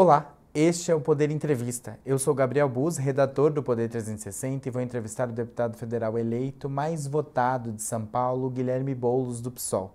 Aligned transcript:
Olá, 0.00 0.32
este 0.54 0.92
é 0.92 0.94
o 0.94 1.00
Poder 1.00 1.28
Entrevista. 1.28 1.98
Eu 2.06 2.20
sou 2.20 2.32
Gabriel 2.32 2.68
Bus, 2.68 2.98
redator 2.98 3.52
do 3.52 3.64
Poder 3.64 3.88
360 3.88 4.68
e 4.68 4.70
vou 4.70 4.80
entrevistar 4.80 5.28
o 5.28 5.32
deputado 5.32 5.76
federal 5.76 6.16
eleito 6.16 6.70
mais 6.70 7.08
votado 7.08 7.72
de 7.72 7.82
São 7.82 8.06
Paulo, 8.06 8.48
Guilherme 8.48 8.94
Boulos, 8.94 9.40
do 9.40 9.50
PSOL. 9.50 9.92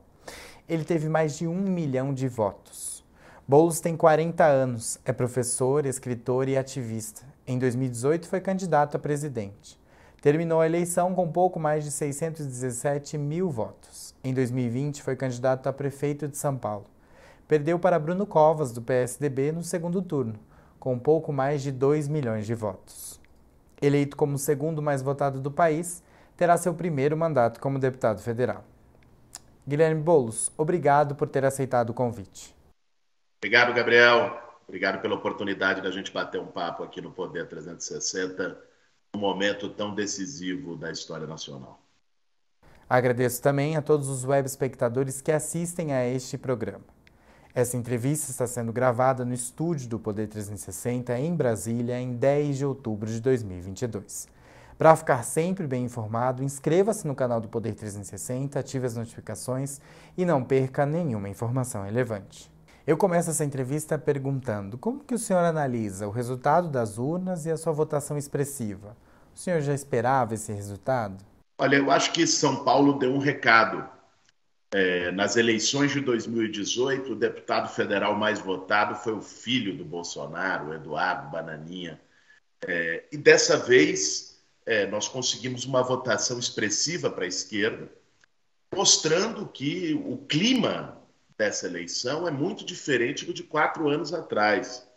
Ele 0.68 0.84
teve 0.84 1.08
mais 1.08 1.38
de 1.38 1.48
um 1.48 1.56
milhão 1.56 2.14
de 2.14 2.28
votos. 2.28 3.02
Boulos 3.48 3.80
tem 3.80 3.96
40 3.96 4.44
anos, 4.44 5.00
é 5.06 5.14
professor, 5.14 5.86
escritor 5.86 6.50
e 6.50 6.58
ativista. 6.58 7.22
Em 7.48 7.58
2018 7.58 8.28
foi 8.28 8.42
candidato 8.42 8.98
a 8.98 9.00
presidente. 9.00 9.80
Terminou 10.22 10.60
a 10.60 10.66
eleição 10.66 11.16
com 11.16 11.32
pouco 11.32 11.62
mais 11.62 11.86
de 11.86 11.92
617 11.92 13.18
mil 13.18 13.50
votos. 13.50 14.14
Em 14.22 14.34
2020 14.34 15.02
foi 15.02 15.16
candidato 15.16 15.70
a 15.70 15.72
prefeito 15.72 16.28
de 16.28 16.38
São 16.38 16.58
Paulo 16.58 16.93
perdeu 17.48 17.78
para 17.78 18.00
Bruno 18.00 18.26
Covas, 18.26 18.72
do 18.72 18.82
PSDB, 18.82 19.52
no 19.52 19.64
segundo 19.64 20.02
turno, 20.02 20.40
com 20.80 20.98
pouco 20.98 21.32
mais 21.32 21.62
de 21.62 21.72
2 21.72 22.08
milhões 22.08 22.46
de 22.46 22.54
votos. 22.54 23.20
Eleito 23.82 24.16
como 24.16 24.36
o 24.36 24.40
segundo 24.40 24.82
mais 24.82 25.02
votado 25.02 25.42
do 25.42 25.52
país, 25.52 26.04
terá 26.38 26.58
seu 26.58 26.74
primeiro 26.74 27.18
mandato 27.18 27.60
como 27.60 27.80
deputado 27.80 28.22
federal. 28.22 28.64
Guilherme 29.68 30.02
Boulos, 30.02 30.52
obrigado 30.58 31.16
por 31.16 31.28
ter 31.28 31.46
aceitado 31.46 31.92
o 31.92 31.94
convite. 31.94 32.56
Obrigado, 33.40 33.74
Gabriel. 33.74 34.40
Obrigado 34.68 35.02
pela 35.02 35.16
oportunidade 35.16 35.82
da 35.82 35.92
gente 35.92 36.12
bater 36.12 36.40
um 36.40 36.48
papo 36.48 36.84
aqui 36.84 37.02
no 37.02 37.12
Poder 37.12 37.48
360, 37.48 38.58
num 39.14 39.20
momento 39.20 39.70
tão 39.70 39.94
decisivo 39.94 40.76
da 40.76 40.90
história 40.92 41.28
nacional. 41.28 41.80
Agradeço 42.90 43.42
também 43.42 43.76
a 43.76 43.82
todos 43.82 44.08
os 44.08 44.24
web 44.24 44.46
espectadores 44.46 45.22
que 45.22 45.32
assistem 45.32 45.94
a 45.94 46.06
este 46.06 46.38
programa. 46.38 46.93
Essa 47.56 47.78
entrevista 47.78 48.32
está 48.32 48.48
sendo 48.48 48.74
gravada 48.74 49.24
no 49.24 49.32
estúdio 49.32 49.88
do 49.88 50.00
Poder 50.00 50.28
360 50.28 51.16
em 51.20 51.36
Brasília 51.36 52.00
em 52.00 52.14
10 52.14 52.58
de 52.58 52.66
outubro 52.66 53.08
de 53.08 53.22
2022. 53.22 54.28
Para 54.76 54.96
ficar 54.96 55.22
sempre 55.22 55.68
bem 55.68 55.86
informado, 55.86 56.44
inscreva-se 56.44 57.06
no 57.06 57.14
canal 57.14 57.40
do 57.40 57.48
Poder 57.48 57.76
360, 57.76 58.60
ative 58.60 58.88
as 58.88 58.96
notificações 58.96 59.80
e 60.18 60.26
não 60.26 60.44
perca 60.44 60.84
nenhuma 60.84 61.30
informação 61.30 61.84
relevante. 61.84 62.52
Eu 62.88 62.98
começo 62.98 63.30
essa 63.30 63.46
entrevista 63.46 64.00
perguntando 64.00 64.76
como 64.76 65.04
que 65.04 65.14
o 65.14 65.20
senhor 65.20 65.46
analisa 65.46 66.08
o 66.08 66.12
resultado 66.12 66.68
das 66.68 66.98
urnas 66.98 67.46
e 67.46 67.52
a 67.52 67.58
sua 67.58 67.72
votação 67.72 68.18
expressiva. 68.18 68.98
O 69.32 69.38
senhor 69.38 69.62
já 69.62 69.76
esperava 69.76 70.34
esse 70.34 70.52
resultado? 70.52 71.24
Olha, 71.60 71.76
eu 71.76 71.92
acho 71.92 72.14
que 72.14 72.26
São 72.26 72.64
Paulo 72.64 72.98
deu 72.98 73.14
um 73.14 73.20
recado 73.20 73.88
é, 74.74 75.12
nas 75.12 75.38
eleições 75.38 75.92
de 75.92 76.02
2018, 76.02 77.14
o 77.14 77.16
deputado 77.16 77.70
federal 77.70 78.16
mais 78.16 78.40
votado 78.40 78.96
foi 78.96 79.14
o 79.14 79.22
filho 79.22 79.78
do 79.78 79.86
Bolsonaro, 79.86 80.74
Eduardo 80.74 81.30
Bananinha. 81.30 82.02
É, 82.68 83.04
e 83.12 83.18
dessa 83.18 83.56
vez 83.56 84.42
é, 84.66 84.88
nós 84.88 85.08
conseguimos 85.08 85.64
uma 85.66 85.84
votação 85.84 86.40
expressiva 86.40 87.12
para 87.12 87.26
a 87.26 87.28
esquerda, 87.28 87.88
mostrando 88.74 89.46
que 89.46 89.94
o 90.08 90.18
clima 90.18 91.00
dessa 91.38 91.68
eleição 91.68 92.28
é 92.28 92.32
muito 92.32 92.66
diferente 92.66 93.26
do 93.26 93.34
de 93.34 93.44
quatro 93.44 93.88
anos 93.90 94.12
atrás. 94.12 94.88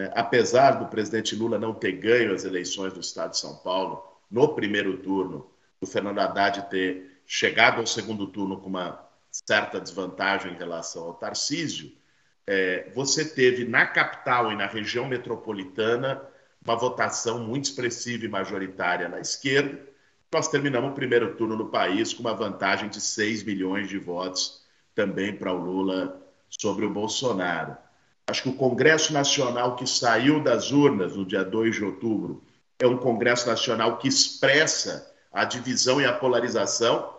É, 0.00 0.10
apesar 0.14 0.72
do 0.72 0.86
presidente 0.86 1.36
Lula 1.36 1.58
não 1.58 1.74
ter 1.74 1.92
ganho 1.92 2.34
as 2.34 2.44
eleições 2.44 2.94
do 2.94 3.00
Estado 3.00 3.32
de 3.32 3.38
São 3.38 3.56
Paulo 3.56 4.02
no 4.30 4.54
primeiro 4.54 4.96
turno, 4.96 5.50
o 5.78 5.86
Fernando 5.86 6.20
Haddad 6.20 6.70
ter 6.70 7.13
chegado 7.26 7.80
ao 7.80 7.86
segundo 7.86 8.26
turno 8.26 8.58
com 8.58 8.68
uma 8.68 9.04
certa 9.30 9.80
desvantagem 9.80 10.52
em 10.52 10.56
relação 10.56 11.04
ao 11.04 11.14
Tarcísio, 11.14 11.92
é, 12.46 12.90
você 12.94 13.24
teve 13.24 13.64
na 13.64 13.86
capital 13.86 14.52
e 14.52 14.56
na 14.56 14.66
região 14.66 15.06
metropolitana 15.06 16.22
uma 16.64 16.76
votação 16.76 17.38
muito 17.38 17.64
expressiva 17.64 18.24
e 18.24 18.28
majoritária 18.28 19.08
na 19.08 19.20
esquerda. 19.20 19.80
Nós 20.32 20.48
terminamos 20.48 20.90
o 20.90 20.94
primeiro 20.94 21.34
turno 21.36 21.56
no 21.56 21.68
país 21.68 22.12
com 22.12 22.20
uma 22.20 22.34
vantagem 22.34 22.88
de 22.88 23.00
6 23.00 23.44
milhões 23.44 23.88
de 23.88 23.98
votos 23.98 24.62
também 24.94 25.36
para 25.36 25.52
o 25.52 25.58
Lula 25.58 26.20
sobre 26.48 26.84
o 26.84 26.90
Bolsonaro. 26.90 27.76
Acho 28.26 28.42
que 28.42 28.48
o 28.48 28.56
Congresso 28.56 29.12
Nacional 29.12 29.76
que 29.76 29.86
saiu 29.86 30.42
das 30.42 30.70
urnas 30.70 31.16
no 31.16 31.24
dia 31.24 31.44
2 31.44 31.76
de 31.76 31.84
outubro 31.84 32.42
é 32.78 32.86
um 32.86 32.96
Congresso 32.96 33.46
Nacional 33.46 33.98
que 33.98 34.08
expressa 34.08 35.13
a 35.34 35.44
divisão 35.44 36.00
e 36.00 36.06
a 36.06 36.12
polarização, 36.12 37.12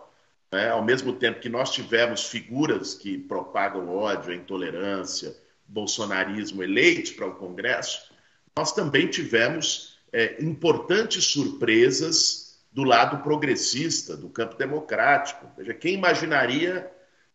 né? 0.49 0.69
ao 0.69 0.81
mesmo 0.81 1.11
tempo 1.11 1.41
que 1.41 1.49
nós 1.49 1.71
tivemos 1.71 2.23
figuras 2.23 2.93
que 2.93 3.17
propagam 3.17 3.93
ódio, 3.93 4.33
intolerância, 4.33 5.35
bolsonarismo 5.67 6.63
eleitos 6.63 7.11
para 7.11 7.27
o 7.27 7.35
Congresso, 7.35 8.09
nós 8.55 8.71
também 8.71 9.07
tivemos 9.07 9.99
é, 10.13 10.41
importantes 10.41 11.25
surpresas 11.25 12.57
do 12.71 12.85
lado 12.85 13.21
progressista, 13.21 14.15
do 14.15 14.29
campo 14.29 14.55
democrático. 14.55 15.45
Veja, 15.57 15.73
quem 15.73 15.95
imaginaria 15.95 16.89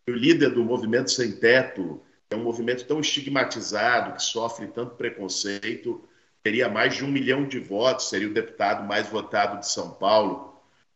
que 0.07 0.13
o 0.13 0.17
líder 0.17 0.51
do 0.51 0.65
movimento 0.65 1.11
sem 1.11 1.33
teto, 1.33 2.01
que 2.27 2.35
é 2.35 2.39
um 2.39 2.43
movimento 2.43 2.87
tão 2.87 3.01
estigmatizado, 3.01 4.15
que 4.15 4.23
sofre 4.23 4.67
tanto 4.69 4.95
preconceito, 4.95 6.03
teria 6.43 6.71
mais 6.71 6.97
de 6.97 7.05
um 7.05 7.09
milhão 7.09 7.47
de 7.47 7.59
votos, 7.59 8.09
seria 8.09 8.29
o 8.29 8.33
deputado 8.33 8.87
mais 8.87 9.09
votado 9.09 9.61
de 9.61 9.69
São 9.69 9.91
Paulo 9.91 10.50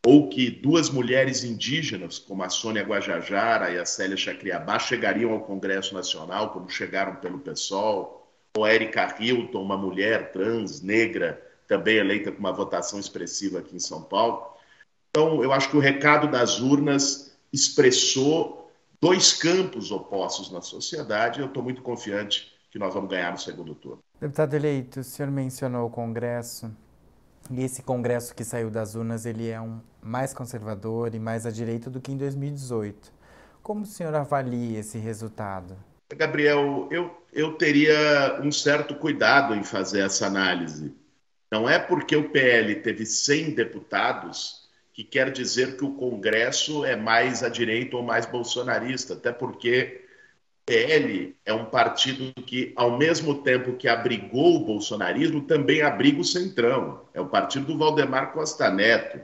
ou 0.04 0.28
que 0.28 0.50
duas 0.50 0.90
mulheres 0.90 1.44
indígenas, 1.44 2.18
como 2.18 2.42
a 2.42 2.50
Sônia 2.50 2.82
Guajajara 2.82 3.70
e 3.70 3.78
a 3.78 3.86
Célia 3.86 4.16
Chacriabá, 4.16 4.78
chegariam 4.78 5.32
ao 5.32 5.40
Congresso 5.40 5.94
Nacional, 5.94 6.52
como 6.52 6.68
chegaram 6.68 7.16
pelo 7.16 7.38
PSOL, 7.38 8.28
ou 8.56 8.64
a 8.64 8.74
Erika 8.74 9.16
Hilton, 9.18 9.62
uma 9.62 9.78
mulher 9.78 10.30
trans, 10.30 10.82
negra, 10.82 11.42
também 11.66 11.96
eleita 11.96 12.30
com 12.30 12.38
uma 12.38 12.52
votação 12.52 13.00
expressiva 13.00 13.60
aqui 13.60 13.74
em 13.74 13.80
São 13.80 14.02
Paulo. 14.02 14.46
Então, 15.10 15.42
eu 15.42 15.52
acho 15.52 15.70
que 15.70 15.76
o 15.76 15.80
recado 15.80 16.30
das 16.30 16.60
urnas 16.60 17.34
expressou 17.52 18.70
dois 19.00 19.32
campos 19.32 19.90
opostos 19.90 20.50
na 20.50 20.60
sociedade 20.60 21.40
e 21.40 21.42
eu 21.42 21.46
estou 21.46 21.62
muito 21.62 21.82
confiante 21.82 22.52
que 22.70 22.78
nós 22.78 22.92
vamos 22.92 23.08
ganhar 23.08 23.32
no 23.32 23.38
segundo 23.38 23.74
turno. 23.74 24.00
Deputado 24.20 24.54
eleito, 24.54 25.00
o 25.00 25.04
senhor 25.04 25.30
mencionou 25.30 25.86
o 25.86 25.90
Congresso. 25.90 26.70
E 27.50 27.62
esse 27.62 27.82
Congresso 27.82 28.34
que 28.34 28.44
saiu 28.44 28.70
das 28.70 28.94
urnas, 28.94 29.26
ele 29.26 29.48
é 29.48 29.60
um 29.60 29.80
mais 30.02 30.32
conservador 30.32 31.14
e 31.14 31.18
mais 31.18 31.44
à 31.44 31.50
direita 31.50 31.90
do 31.90 32.00
que 32.00 32.12
em 32.12 32.16
2018. 32.16 33.12
Como 33.62 33.82
o 33.82 33.86
senhor 33.86 34.14
avalia 34.14 34.80
esse 34.80 34.98
resultado? 34.98 35.76
Gabriel, 36.16 36.88
eu, 36.90 37.10
eu 37.32 37.52
teria 37.54 38.40
um 38.42 38.52
certo 38.52 38.94
cuidado 38.94 39.54
em 39.54 39.64
fazer 39.64 40.00
essa 40.00 40.26
análise. 40.26 40.94
Não 41.50 41.68
é 41.68 41.78
porque 41.78 42.16
o 42.16 42.30
PL 42.30 42.74
teve 42.76 43.06
100 43.06 43.54
deputados 43.54 44.68
que 44.92 45.02
quer 45.02 45.30
dizer 45.30 45.76
que 45.76 45.84
o 45.84 45.94
Congresso 45.94 46.84
é 46.84 46.94
mais 46.94 47.42
à 47.42 47.48
direita 47.48 47.96
ou 47.96 48.02
mais 48.02 48.26
bolsonarista, 48.26 49.14
até 49.14 49.32
porque 49.32 50.03
PL 50.66 51.36
é 51.44 51.52
um 51.52 51.66
partido 51.66 52.32
que, 52.42 52.72
ao 52.74 52.96
mesmo 52.96 53.42
tempo 53.42 53.74
que 53.74 53.86
abrigou 53.86 54.56
o 54.56 54.64
bolsonarismo, 54.64 55.42
também 55.42 55.82
abriga 55.82 56.20
o 56.20 56.24
Centrão. 56.24 57.02
É 57.12 57.20
o 57.20 57.28
partido 57.28 57.66
do 57.66 57.78
Valdemar 57.78 58.32
Costa 58.32 58.70
Neto. 58.70 59.20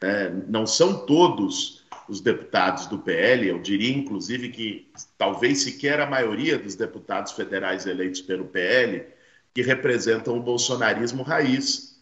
É, 0.00 0.30
não 0.46 0.66
são 0.66 1.04
todos 1.04 1.84
os 2.08 2.20
deputados 2.20 2.86
do 2.86 2.98
PL, 2.98 3.48
eu 3.48 3.58
diria, 3.58 3.94
inclusive, 3.94 4.48
que 4.48 4.90
talvez 5.18 5.62
sequer 5.62 6.00
a 6.00 6.06
maioria 6.06 6.58
dos 6.58 6.74
deputados 6.74 7.32
federais 7.32 7.84
eleitos 7.84 8.20
pelo 8.20 8.46
PL, 8.46 9.06
que 9.52 9.60
representam 9.60 10.36
o 10.36 10.42
bolsonarismo 10.42 11.22
raiz. 11.22 12.00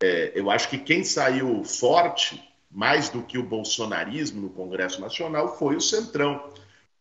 É, 0.00 0.32
eu 0.34 0.50
acho 0.50 0.70
que 0.70 0.78
quem 0.78 1.04
saiu 1.04 1.62
forte, 1.64 2.42
mais 2.70 3.10
do 3.10 3.22
que 3.22 3.36
o 3.36 3.42
bolsonarismo 3.42 4.40
no 4.40 4.50
Congresso 4.50 5.00
Nacional, 5.00 5.58
foi 5.58 5.76
o 5.76 5.80
Centrão 5.80 6.50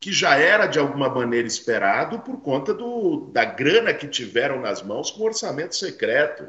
que 0.02 0.12
já 0.12 0.36
era 0.36 0.66
de 0.66 0.80
alguma 0.80 1.08
maneira 1.08 1.48
esperado 1.48 2.18
por 2.22 2.42
conta 2.42 2.74
do, 2.74 3.30
da 3.32 3.46
grana 3.46 3.94
que 3.94 4.08
tiveram 4.08 4.60
nas 4.60 4.82
mãos 4.82 5.12
com 5.12 5.22
o 5.22 5.26
orçamento 5.28 5.76
secreto. 5.76 6.48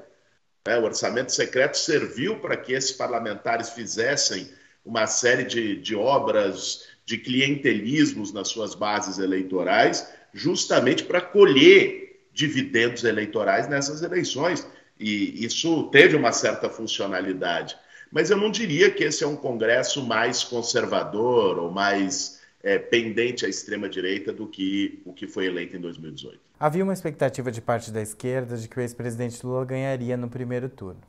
Né? 0.66 0.78
O 0.78 0.84
orçamento 0.84 1.32
secreto 1.32 1.76
serviu 1.76 2.40
para 2.40 2.56
que 2.56 2.72
esses 2.72 2.92
parlamentares 2.92 3.68
fizessem 3.68 4.50
uma 4.82 5.06
série 5.06 5.44
de, 5.44 5.76
de 5.76 5.94
obras 5.94 6.88
de 7.04 7.18
clientelismos 7.18 8.32
nas 8.32 8.48
suas 8.48 8.74
bases 8.74 9.18
eleitorais, 9.18 10.08
justamente 10.32 11.04
para 11.04 11.20
colher 11.20 12.24
dividendos 12.32 13.04
eleitorais 13.04 13.68
nessas 13.68 14.00
eleições. 14.00 14.66
E 14.98 15.44
isso 15.44 15.90
teve 15.90 16.16
uma 16.16 16.32
certa 16.32 16.70
funcionalidade. 16.70 17.76
Mas 18.10 18.30
eu 18.30 18.38
não 18.38 18.50
diria 18.50 18.90
que 18.90 19.04
esse 19.04 19.22
é 19.22 19.26
um 19.26 19.36
Congresso 19.36 20.02
mais 20.02 20.42
conservador 20.42 21.58
ou 21.58 21.70
mais 21.70 22.40
é, 22.62 22.78
pendente 22.78 23.44
à 23.44 23.48
extrema-direita 23.48 24.32
do 24.32 24.46
que 24.46 25.02
o 25.04 25.12
que 25.12 25.26
foi 25.26 25.46
eleito 25.46 25.76
em 25.76 25.80
2018. 25.80 26.38
Havia 26.58 26.84
uma 26.84 26.92
expectativa 26.92 27.50
de 27.50 27.60
parte 27.60 27.90
da 27.90 28.00
esquerda 28.00 28.56
de 28.56 28.68
que 28.68 28.78
o 28.78 28.80
ex-presidente 28.80 29.44
Lula 29.44 29.64
ganharia 29.64 30.16
no 30.16 30.28
primeiro 30.28 30.68
turno. 30.68 31.00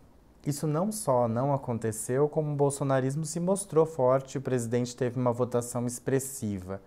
Isso 0.46 0.68
não 0.68 0.92
só 0.92 1.28
não 1.28 1.54
aconteceu, 1.54 2.28
como 2.28 2.52
o 2.52 2.56
bolsonarismo 2.56 3.24
se 3.26 3.40
mostrou 3.40 3.86
forte 3.86 4.36
e 4.36 4.38
o 4.38 4.42
presidente 4.42 4.96
teve 4.96 5.18
uma 5.18 5.32
votação 5.32 5.88
expressiva. 5.88 6.82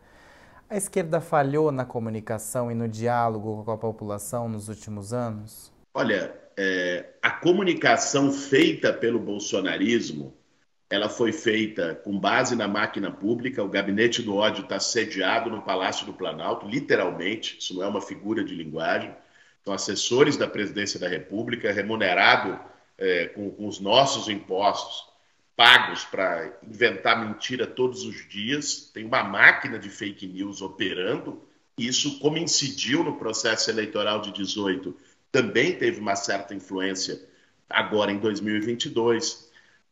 A 0.69 0.77
esquerda 0.77 1.21
falhou 1.21 1.71
na 1.71 1.85
comunicação 1.85 2.71
e 2.71 2.75
no 2.75 2.89
diálogo 2.89 3.63
com 3.65 3.71
a 3.71 3.79
população 3.79 4.49
nos 4.49 4.69
últimos 4.69 5.13
anos? 5.13 5.73
Olha, 5.95 6.35
é, 6.57 7.07
a 7.23 7.31
comunicação 7.31 8.33
feita 8.33 8.93
pelo 8.93 9.19
bolsonarismo, 9.19 10.35
ela 10.89 11.09
foi 11.09 11.33
feita 11.33 11.95
com 12.05 12.19
base 12.19 12.55
na 12.55 12.69
máquina 12.69 13.11
pública. 13.11 13.63
O 13.63 13.69
gabinete 13.69 14.23
do 14.23 14.37
ódio 14.37 14.63
está 14.63 14.79
sediado 14.79 15.51
no 15.51 15.63
Palácio 15.63 16.07
do 16.07 16.13
Planalto, 16.13 16.67
literalmente. 16.67 17.59
Isso 17.59 17.75
não 17.75 17.83
é 17.83 17.89
uma 17.89 18.01
figura 18.01 18.45
de 18.45 18.55
linguagem. 18.55 19.15
São 19.65 19.75
assessores 19.75 20.37
da 20.37 20.47
Presidência 20.47 21.01
da 21.01 21.09
República, 21.09 21.73
remunerado 21.73 22.59
é, 22.97 23.27
com, 23.27 23.51
com 23.51 23.67
os 23.67 23.81
nossos 23.81 24.29
impostos 24.29 25.07
pagos 25.57 26.05
para 26.05 26.59
inventar 26.63 27.27
mentira 27.27 27.67
todos 27.67 28.05
os 28.05 28.29
dias, 28.29 28.91
tem 28.93 29.05
uma 29.07 29.25
máquina 29.25 29.79
de 29.79 29.89
fake 29.89 30.27
news 30.27 30.61
operando. 30.61 31.43
Isso, 31.79 32.19
como 32.21 32.37
incidiu 32.37 33.03
no 33.03 33.17
processo 33.17 33.71
eleitoral 33.71 34.21
de 34.21 34.33
18, 34.33 34.95
também 35.33 35.77
teve 35.77 35.99
uma 35.99 36.15
certa 36.15 36.55
influência 36.55 37.21
agora 37.69 38.13
em 38.13 38.19
2022. 38.19 39.46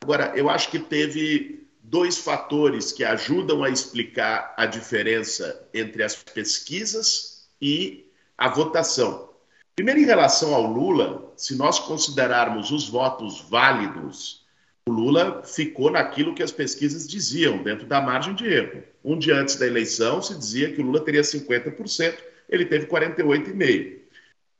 Agora, 0.05 0.35
eu 0.37 0.51
acho 0.51 0.71
que 0.71 0.79
teve 0.79 1.67
dois 1.83 2.19
fatores 2.19 2.93
que 2.93 3.03
ajudam 3.03 3.65
a 3.65 3.71
explicar 3.71 4.53
a 4.55 4.67
diferença 4.67 5.67
entre 5.73 6.03
as 6.03 6.15
pesquisas 6.15 7.49
e 7.59 8.07
a 8.37 8.51
votação. 8.51 9.31
Primeiro, 9.75 10.01
em 10.01 10.05
relação 10.05 10.55
ao 10.55 10.67
Lula, 10.67 11.33
se 11.39 11.57
nós 11.57 11.79
considerarmos 11.79 12.71
os 12.71 12.87
votos 12.87 13.41
válidos 13.49 14.45
o 14.87 14.93
Lula 14.93 15.43
ficou 15.43 15.91
naquilo 15.91 16.35
que 16.35 16.43
as 16.43 16.53
pesquisas 16.53 17.09
diziam, 17.09 17.63
dentro 17.63 17.87
da 17.87 18.03
margem 18.03 18.35
de 18.35 18.47
erro. 18.47 18.85
Um 19.03 19.19
dia 19.19 19.37
antes 19.37 19.57
da 19.57 19.67
eleição, 19.67 20.21
se 20.21 20.37
dizia 20.37 20.71
que 20.71 20.83
o 20.83 20.85
Lula 20.85 21.01
teria 21.03 21.23
50%, 21.23 22.15
ele 22.51 22.67
teve 22.67 22.85
48,5%. 22.89 24.01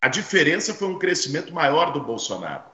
A 0.01 0.09
diferença 0.09 0.73
foi 0.73 0.89
um 0.89 0.99
crescimento 0.99 1.53
maior 1.53 1.93
do 1.93 2.01
Bolsonaro. 2.01 2.65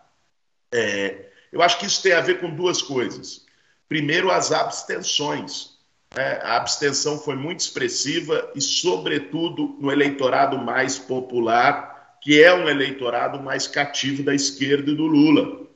É, 0.72 1.29
eu 1.52 1.62
acho 1.62 1.78
que 1.78 1.86
isso 1.86 2.02
tem 2.02 2.12
a 2.12 2.20
ver 2.20 2.40
com 2.40 2.54
duas 2.54 2.80
coisas. 2.80 3.44
Primeiro, 3.88 4.30
as 4.30 4.52
abstenções. 4.52 5.78
É, 6.16 6.40
a 6.42 6.56
abstenção 6.56 7.18
foi 7.18 7.36
muito 7.36 7.60
expressiva 7.60 8.50
e, 8.54 8.60
sobretudo, 8.60 9.76
no 9.80 9.92
eleitorado 9.92 10.58
mais 10.58 10.98
popular, 10.98 12.18
que 12.20 12.42
é 12.42 12.52
um 12.52 12.68
eleitorado 12.68 13.40
mais 13.40 13.66
cativo 13.66 14.22
da 14.22 14.34
esquerda 14.34 14.90
e 14.90 14.96
do 14.96 15.06
Lula. 15.06 15.66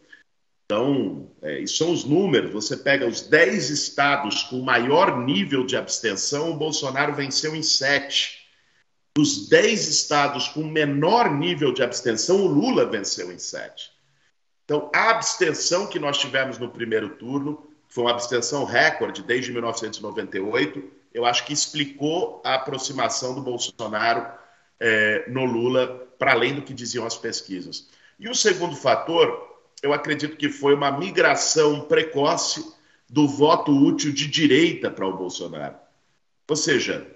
Então, 0.64 1.30
é, 1.42 1.64
são 1.66 1.92
os 1.92 2.04
números. 2.04 2.52
Você 2.52 2.76
pega 2.76 3.06
os 3.06 3.22
10 3.22 3.70
estados 3.70 4.42
com 4.44 4.60
maior 4.60 5.18
nível 5.18 5.64
de 5.64 5.76
abstenção, 5.76 6.50
o 6.50 6.56
Bolsonaro 6.56 7.14
venceu 7.14 7.54
em 7.54 7.62
7. 7.62 8.44
Dos 9.16 9.48
10 9.48 9.88
estados 9.88 10.48
com 10.48 10.64
menor 10.64 11.30
nível 11.30 11.72
de 11.72 11.82
abstenção, 11.82 12.40
o 12.40 12.48
Lula 12.48 12.84
venceu 12.84 13.30
em 13.30 13.38
7. 13.38 13.93
Então, 14.64 14.90
a 14.94 15.10
abstenção 15.10 15.86
que 15.86 15.98
nós 15.98 16.18
tivemos 16.18 16.58
no 16.58 16.70
primeiro 16.70 17.10
turno 17.10 17.66
foi 17.88 18.04
uma 18.04 18.10
abstenção 18.10 18.64
recorde 18.64 19.22
desde 19.22 19.52
1998. 19.52 20.82
Eu 21.12 21.24
acho 21.24 21.44
que 21.44 21.52
explicou 21.52 22.40
a 22.44 22.54
aproximação 22.54 23.34
do 23.34 23.40
Bolsonaro 23.40 24.26
é, 24.80 25.24
no 25.28 25.44
Lula, 25.44 26.08
para 26.18 26.32
além 26.32 26.54
do 26.54 26.62
que 26.62 26.72
diziam 26.72 27.06
as 27.06 27.16
pesquisas. 27.16 27.88
E 28.18 28.28
o 28.28 28.34
segundo 28.34 28.74
fator 28.74 29.54
eu 29.84 29.92
acredito 29.92 30.38
que 30.38 30.48
foi 30.48 30.74
uma 30.74 30.90
migração 30.90 31.82
precoce 31.82 32.74
do 33.06 33.28
voto 33.28 33.70
útil 33.70 34.12
de 34.12 34.26
direita 34.26 34.90
para 34.90 35.06
o 35.06 35.14
Bolsonaro. 35.14 35.76
Ou 36.48 36.56
seja, 36.56 37.06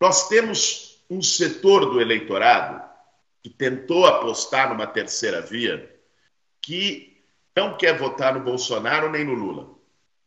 nós 0.00 0.28
temos 0.28 1.02
um 1.10 1.20
setor 1.20 1.86
do 1.86 2.00
eleitorado 2.00 2.80
que 3.42 3.50
tentou 3.50 4.06
apostar 4.06 4.68
numa 4.68 4.86
terceira 4.86 5.40
via 5.40 5.97
que 6.68 7.16
não 7.56 7.78
quer 7.78 7.96
votar 7.96 8.34
no 8.34 8.40
Bolsonaro 8.40 9.10
nem 9.10 9.24
no 9.24 9.32
Lula. 9.32 9.70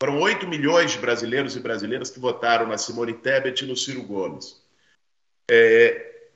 Foram 0.01 0.19
8 0.19 0.47
milhões 0.47 0.91
de 0.91 0.97
brasileiros 0.97 1.55
e 1.55 1.59
brasileiras 1.59 2.09
que 2.09 2.19
votaram 2.19 2.65
na 2.65 2.79
Simone 2.79 3.13
Tebet 3.13 3.63
e 3.63 3.67
no 3.67 3.77
Ciro 3.77 4.01
Gomes. 4.01 4.59
É, 5.47 6.29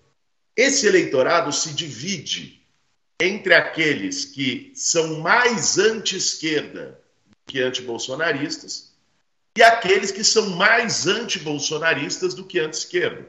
esse 0.55 0.85
eleitorado 0.85 1.51
se 1.51 1.73
divide 1.73 2.63
entre 3.19 3.55
aqueles 3.55 4.25
que 4.25 4.71
são 4.75 5.21
mais 5.21 5.79
anti-esquerda 5.79 7.01
que 7.47 7.59
anti-bolsonaristas 7.59 8.93
e 9.57 9.63
aqueles 9.63 10.11
que 10.11 10.23
são 10.23 10.51
mais 10.51 11.07
anti-bolsonaristas 11.07 12.35
do 12.35 12.45
que 12.45 12.59
anti-esquerda. 12.59 13.27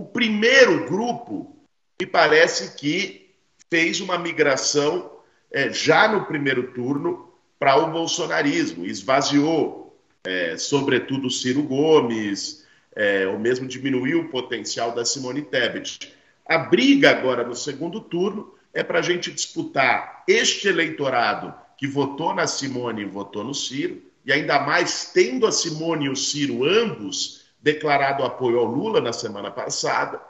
O 0.00 0.06
primeiro 0.06 0.86
grupo 0.86 1.54
me 2.00 2.06
parece 2.06 2.76
que 2.76 3.34
fez 3.68 4.00
uma 4.00 4.16
migração 4.16 5.12
é, 5.52 5.72
já 5.72 6.08
no 6.08 6.24
primeiro 6.24 6.72
turno 6.72 7.30
para 7.58 7.76
o 7.76 7.90
bolsonarismo, 7.90 8.84
esvaziou, 8.84 9.96
é, 10.24 10.56
sobretudo, 10.56 11.30
Ciro 11.30 11.62
Gomes, 11.62 12.66
é, 12.94 13.26
ou 13.26 13.38
mesmo 13.38 13.68
diminuiu 13.68 14.20
o 14.20 14.28
potencial 14.28 14.92
da 14.92 15.04
Simone 15.04 15.42
Tebet. 15.42 16.12
A 16.46 16.58
briga 16.58 17.10
agora 17.10 17.44
no 17.46 17.54
segundo 17.54 18.00
turno 18.00 18.54
é 18.74 18.82
para 18.82 18.98
a 18.98 19.02
gente 19.02 19.30
disputar 19.30 20.24
este 20.26 20.68
eleitorado 20.68 21.54
que 21.76 21.86
votou 21.86 22.34
na 22.34 22.46
Simone 22.46 23.02
e 23.02 23.06
votou 23.06 23.44
no 23.44 23.54
Ciro, 23.54 24.02
e 24.24 24.32
ainda 24.32 24.60
mais 24.60 25.10
tendo 25.12 25.46
a 25.46 25.52
Simone 25.52 26.06
e 26.06 26.10
o 26.10 26.16
Ciro 26.16 26.64
ambos 26.64 27.42
declarado 27.60 28.24
apoio 28.24 28.58
ao 28.58 28.64
Lula 28.64 29.00
na 29.00 29.12
semana 29.12 29.50
passada, 29.50 30.20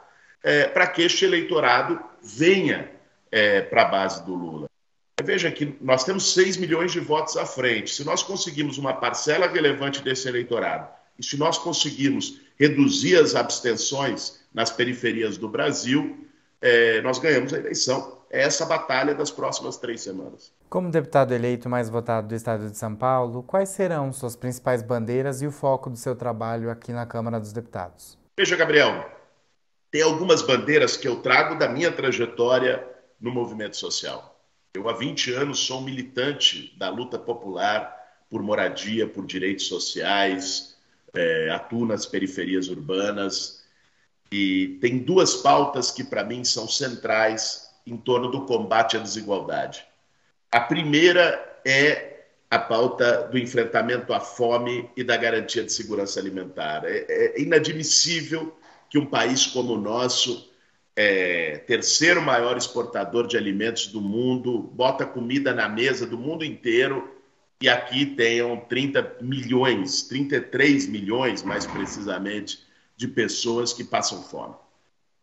é, 0.43 0.67
para 0.67 0.87
que 0.87 1.01
este 1.01 1.25
eleitorado 1.25 1.99
venha 2.21 2.91
é, 3.31 3.61
para 3.61 3.83
a 3.83 3.85
base 3.85 4.23
do 4.25 4.35
Lula. 4.35 4.72
Veja 5.21 5.51
que 5.51 5.75
nós 5.81 6.03
temos 6.03 6.33
6 6.33 6.57
milhões 6.57 6.91
de 6.91 6.99
votos 6.99 7.37
à 7.37 7.45
frente. 7.45 7.93
Se 7.93 8.03
nós 8.03 8.23
conseguimos 8.23 8.77
uma 8.77 8.93
parcela 8.93 9.47
relevante 9.47 10.01
desse 10.01 10.27
eleitorado, 10.27 10.87
e 11.19 11.23
se 11.23 11.37
nós 11.37 11.57
conseguirmos 11.57 12.39
reduzir 12.57 13.17
as 13.17 13.35
abstenções 13.35 14.41
nas 14.53 14.71
periferias 14.71 15.37
do 15.37 15.47
Brasil, 15.47 16.27
é, 16.61 17.01
nós 17.01 17.19
ganhamos 17.19 17.53
a 17.53 17.57
eleição 17.57 18.23
é 18.33 18.41
essa 18.41 18.65
batalha 18.65 19.13
das 19.13 19.29
próximas 19.29 19.77
três 19.77 20.01
semanas. 20.01 20.51
Como 20.67 20.89
deputado 20.89 21.35
eleito 21.35 21.69
mais 21.69 21.87
votado 21.87 22.29
do 22.29 22.33
estado 22.33 22.67
de 22.67 22.75
São 22.75 22.95
Paulo, 22.95 23.43
quais 23.43 23.69
serão 23.69 24.11
suas 24.11 24.35
principais 24.35 24.81
bandeiras 24.81 25.43
e 25.43 25.45
o 25.45 25.51
foco 25.51 25.87
do 25.87 25.95
seu 25.95 26.15
trabalho 26.15 26.71
aqui 26.71 26.91
na 26.91 27.05
Câmara 27.05 27.39
dos 27.39 27.53
Deputados? 27.53 28.17
Veja, 28.35 28.55
Gabriel, 28.55 29.07
tem 29.91 30.01
algumas 30.01 30.41
bandeiras 30.41 30.97
que 30.97 31.07
eu 31.07 31.17
trago 31.17 31.59
da 31.59 31.69
minha 31.69 31.91
trajetória 31.91 32.83
no 33.21 33.31
movimento 33.31 33.77
social. 33.77 34.32
Eu, 34.75 34.89
há 34.89 34.93
20 34.93 35.31
anos, 35.33 35.59
sou 35.59 35.81
militante 35.81 36.73
da 36.77 36.89
luta 36.89 37.19
popular 37.19 37.95
por 38.27 38.41
moradia, 38.41 39.07
por 39.07 39.23
direitos 39.23 39.67
sociais, 39.67 40.75
é, 41.13 41.51
atuo 41.51 41.85
nas 41.85 42.07
periferias 42.07 42.67
urbanas 42.69 43.63
e 44.31 44.79
tem 44.81 44.97
duas 44.97 45.35
pautas 45.35 45.91
que, 45.91 46.03
para 46.03 46.23
mim, 46.23 46.43
são 46.43 46.67
centrais 46.67 47.69
em 47.85 47.95
torno 47.95 48.31
do 48.31 48.47
combate 48.47 48.97
à 48.97 48.99
desigualdade. 48.99 49.85
A 50.51 50.59
primeira 50.59 51.61
é 51.63 52.25
a 52.49 52.57
pauta 52.57 53.27
do 53.27 53.37
enfrentamento 53.37 54.11
à 54.11 54.19
fome 54.19 54.89
e 54.97 55.03
da 55.03 55.15
garantia 55.15 55.63
de 55.63 55.71
segurança 55.71 56.19
alimentar. 56.19 56.83
É, 56.83 57.05
é 57.07 57.41
inadmissível 57.41 58.57
que 58.89 58.97
um 58.97 59.05
país 59.05 59.45
como 59.45 59.73
o 59.73 59.79
nosso, 59.79 60.51
é, 60.95 61.57
terceiro 61.65 62.21
maior 62.21 62.57
exportador 62.57 63.27
de 63.27 63.37
alimentos 63.37 63.87
do 63.87 63.99
mundo, 63.99 64.59
bota 64.59 65.05
comida 65.05 65.53
na 65.53 65.67
mesa 65.67 66.05
do 66.05 66.17
mundo 66.17 66.45
inteiro 66.45 67.09
e 67.61 67.69
aqui 67.69 68.05
tenham 68.05 68.57
30 68.57 69.17
milhões, 69.21 70.03
33 70.03 70.87
milhões 70.87 71.43
mais 71.43 71.65
precisamente, 71.65 72.59
de 72.95 73.07
pessoas 73.07 73.73
que 73.73 73.83
passam 73.83 74.21
fome. 74.21 74.53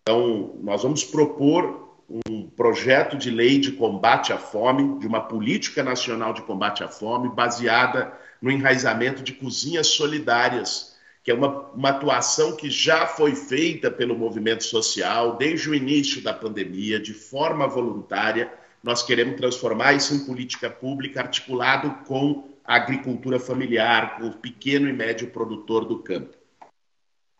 Então, 0.02 0.58
nós 0.62 0.82
vamos 0.82 1.04
propor 1.04 1.90
um 2.26 2.48
projeto 2.48 3.16
de 3.16 3.30
lei 3.30 3.58
de 3.58 3.72
combate 3.72 4.32
à 4.32 4.38
fome, 4.38 4.98
de 4.98 5.06
uma 5.06 5.20
política 5.20 5.82
nacional 5.82 6.32
de 6.32 6.42
combate 6.42 6.82
à 6.82 6.88
fome, 6.88 7.28
baseada 7.28 8.12
no 8.42 8.50
enraizamento 8.50 9.22
de 9.22 9.32
cozinhas 9.32 9.86
solidárias, 9.86 10.89
que 11.22 11.30
é 11.30 11.34
uma, 11.34 11.48
uma 11.70 11.90
atuação 11.90 12.56
que 12.56 12.70
já 12.70 13.06
foi 13.06 13.34
feita 13.34 13.90
pelo 13.90 14.16
movimento 14.16 14.64
social 14.64 15.36
desde 15.36 15.68
o 15.68 15.74
início 15.74 16.22
da 16.22 16.32
pandemia, 16.32 16.98
de 16.98 17.12
forma 17.12 17.66
voluntária. 17.66 18.52
Nós 18.82 19.02
queremos 19.02 19.36
transformar 19.36 19.92
isso 19.92 20.14
em 20.14 20.24
política 20.24 20.70
pública 20.70 21.20
articulado 21.20 21.90
com 22.06 22.48
a 22.64 22.76
agricultura 22.76 23.38
familiar, 23.38 24.16
com 24.16 24.28
o 24.28 24.32
pequeno 24.34 24.88
e 24.88 24.92
médio 24.92 25.28
produtor 25.28 25.84
do 25.84 25.98
campo. 25.98 26.36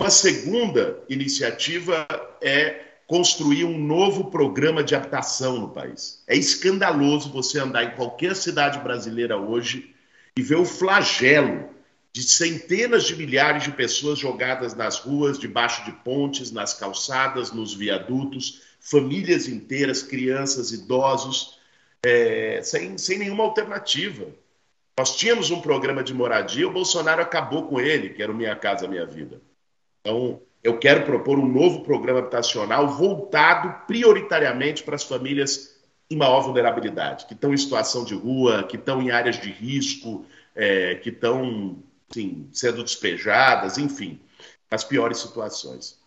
Uma 0.00 0.10
segunda 0.10 1.02
iniciativa 1.08 2.06
é 2.40 2.84
construir 3.06 3.64
um 3.64 3.78
novo 3.78 4.30
programa 4.30 4.84
de 4.84 4.94
habitação 4.94 5.58
no 5.58 5.70
país. 5.70 6.22
É 6.26 6.36
escandaloso 6.36 7.32
você 7.32 7.58
andar 7.58 7.84
em 7.84 7.90
qualquer 7.96 8.36
cidade 8.36 8.78
brasileira 8.78 9.36
hoje 9.36 9.94
e 10.36 10.42
ver 10.42 10.56
o 10.56 10.64
flagelo 10.64 11.68
de 12.12 12.22
centenas 12.22 13.04
de 13.04 13.14
milhares 13.14 13.64
de 13.64 13.72
pessoas 13.72 14.18
jogadas 14.18 14.74
nas 14.74 14.98
ruas, 14.98 15.38
debaixo 15.38 15.84
de 15.84 15.92
pontes, 15.92 16.50
nas 16.50 16.74
calçadas, 16.74 17.52
nos 17.52 17.72
viadutos, 17.72 18.62
famílias 18.80 19.46
inteiras, 19.46 20.02
crianças, 20.02 20.72
idosos, 20.72 21.58
é, 22.04 22.60
sem, 22.62 22.98
sem 22.98 23.18
nenhuma 23.18 23.44
alternativa. 23.44 24.26
Nós 24.98 25.16
tínhamos 25.16 25.50
um 25.50 25.60
programa 25.60 26.02
de 26.02 26.12
moradia, 26.12 26.66
o 26.66 26.72
Bolsonaro 26.72 27.22
acabou 27.22 27.68
com 27.68 27.80
ele, 27.80 28.10
que 28.10 28.22
era 28.22 28.32
o 28.32 28.34
Minha 28.34 28.56
Casa 28.56 28.88
Minha 28.88 29.06
Vida. 29.06 29.40
Então, 30.00 30.40
eu 30.62 30.78
quero 30.78 31.04
propor 31.04 31.38
um 31.38 31.46
novo 31.46 31.82
programa 31.82 32.18
habitacional 32.18 32.88
voltado 32.88 33.86
prioritariamente 33.86 34.82
para 34.82 34.96
as 34.96 35.04
famílias 35.04 35.78
em 36.10 36.16
maior 36.16 36.40
vulnerabilidade, 36.40 37.26
que 37.26 37.34
estão 37.34 37.54
em 37.54 37.56
situação 37.56 38.04
de 38.04 38.14
rua, 38.14 38.64
que 38.64 38.76
estão 38.76 39.00
em 39.00 39.10
áreas 39.10 39.40
de 39.40 39.50
risco, 39.50 40.26
é, 40.54 40.96
que 40.96 41.10
estão 41.10 41.82
sendo 42.52 42.82
despejadas, 42.82 43.78
enfim, 43.78 44.20
as 44.70 44.84
piores 44.84 45.18
situações. 45.18 45.98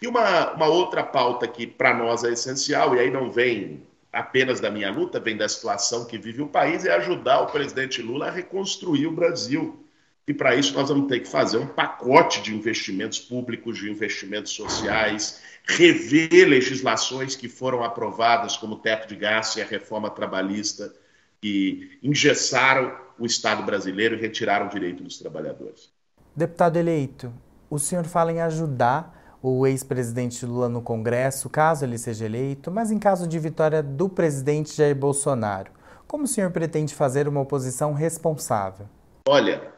E 0.00 0.06
uma, 0.06 0.52
uma 0.52 0.66
outra 0.66 1.02
pauta 1.02 1.48
que 1.48 1.66
para 1.66 1.92
nós 1.92 2.22
é 2.22 2.32
essencial, 2.32 2.94
e 2.94 3.00
aí 3.00 3.10
não 3.10 3.30
vem 3.30 3.82
apenas 4.12 4.60
da 4.60 4.70
minha 4.70 4.90
luta, 4.90 5.20
vem 5.20 5.36
da 5.36 5.48
situação 5.48 6.04
que 6.04 6.16
vive 6.16 6.42
o 6.42 6.48
país, 6.48 6.84
é 6.84 6.94
ajudar 6.94 7.40
o 7.40 7.46
presidente 7.46 8.00
Lula 8.00 8.28
a 8.28 8.30
reconstruir 8.30 9.06
o 9.06 9.12
Brasil. 9.12 9.84
E 10.26 10.34
para 10.34 10.54
isso 10.54 10.74
nós 10.74 10.88
vamos 10.88 11.08
ter 11.08 11.20
que 11.20 11.28
fazer 11.28 11.58
um 11.58 11.66
pacote 11.66 12.42
de 12.42 12.54
investimentos 12.54 13.18
públicos, 13.18 13.78
de 13.78 13.90
investimentos 13.90 14.52
sociais, 14.52 15.42
rever 15.64 16.46
legislações 16.46 17.34
que 17.34 17.48
foram 17.48 17.82
aprovadas, 17.82 18.56
como 18.56 18.74
o 18.74 18.78
teto 18.78 19.08
de 19.08 19.16
gasto 19.16 19.56
e 19.56 19.62
a 19.62 19.66
reforma 19.66 20.10
trabalhista, 20.10 20.94
que 21.40 21.98
engessaram 22.02 23.07
o 23.18 23.26
Estado 23.26 23.62
brasileiro 23.62 24.14
e 24.14 24.20
retiraram 24.20 24.66
o 24.66 24.70
direito 24.70 25.02
dos 25.02 25.18
trabalhadores. 25.18 25.90
Deputado 26.34 26.76
eleito, 26.76 27.32
o 27.68 27.78
senhor 27.78 28.04
fala 28.04 28.32
em 28.32 28.40
ajudar 28.40 29.38
o 29.42 29.66
ex-presidente 29.66 30.44
Lula 30.44 30.68
no 30.68 30.82
Congresso, 30.82 31.48
caso 31.48 31.84
ele 31.84 31.98
seja 31.98 32.26
eleito, 32.26 32.70
mas 32.70 32.90
em 32.90 32.98
caso 32.98 33.26
de 33.26 33.38
vitória 33.38 33.82
do 33.82 34.08
presidente 34.08 34.74
Jair 34.74 34.96
Bolsonaro, 34.96 35.70
como 36.06 36.24
o 36.24 36.28
senhor 36.28 36.50
pretende 36.50 36.94
fazer 36.94 37.28
uma 37.28 37.40
oposição 37.40 37.92
responsável? 37.92 38.88
Olha, 39.28 39.72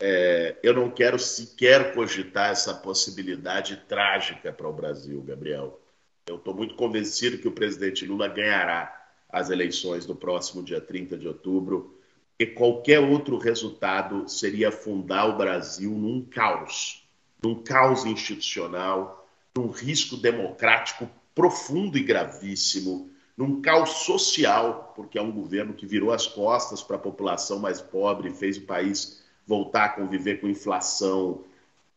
é, 0.00 0.56
eu 0.62 0.74
não 0.74 0.90
quero 0.90 1.18
sequer 1.18 1.94
cogitar 1.94 2.50
essa 2.50 2.74
possibilidade 2.74 3.76
trágica 3.88 4.52
para 4.52 4.68
o 4.68 4.72
Brasil, 4.72 5.22
Gabriel. 5.22 5.80
Eu 6.26 6.36
estou 6.36 6.54
muito 6.54 6.74
convencido 6.74 7.38
que 7.38 7.48
o 7.48 7.52
presidente 7.52 8.04
Lula 8.04 8.28
ganhará 8.28 8.92
as 9.28 9.50
eleições 9.50 10.06
do 10.06 10.14
próximo 10.14 10.62
dia 10.62 10.80
30 10.80 11.16
de 11.16 11.28
outubro, 11.28 11.95
e 12.38 12.46
qualquer 12.46 13.00
outro 13.00 13.38
resultado 13.38 14.28
seria 14.28 14.70
fundar 14.70 15.26
o 15.26 15.36
Brasil 15.36 15.90
num 15.90 16.22
caos, 16.22 17.08
num 17.42 17.62
caos 17.62 18.04
institucional, 18.04 19.26
num 19.56 19.68
risco 19.68 20.16
democrático 20.16 21.08
profundo 21.34 21.96
e 21.96 22.02
gravíssimo, 22.02 23.10
num 23.36 23.60
caos 23.60 23.90
social, 24.04 24.92
porque 24.94 25.18
é 25.18 25.22
um 25.22 25.32
governo 25.32 25.74
que 25.74 25.86
virou 25.86 26.12
as 26.12 26.26
costas 26.26 26.82
para 26.82 26.96
a 26.96 27.00
população 27.00 27.58
mais 27.58 27.80
pobre, 27.80 28.30
fez 28.30 28.56
o 28.56 28.62
país 28.62 29.22
voltar 29.46 29.84
a 29.84 29.88
conviver 29.90 30.40
com 30.40 30.48
inflação, 30.48 31.44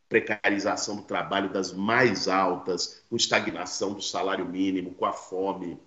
precarização 0.08 0.98
do 0.98 1.04
trabalho 1.04 1.50
das 1.50 1.72
mais 1.72 2.28
altas, 2.28 3.04
com 3.10 3.16
estagnação 3.16 3.94
do 3.94 4.02
salário 4.02 4.46
mínimo, 4.46 4.94
com 4.94 5.06
a 5.06 5.14
fome. 5.14 5.80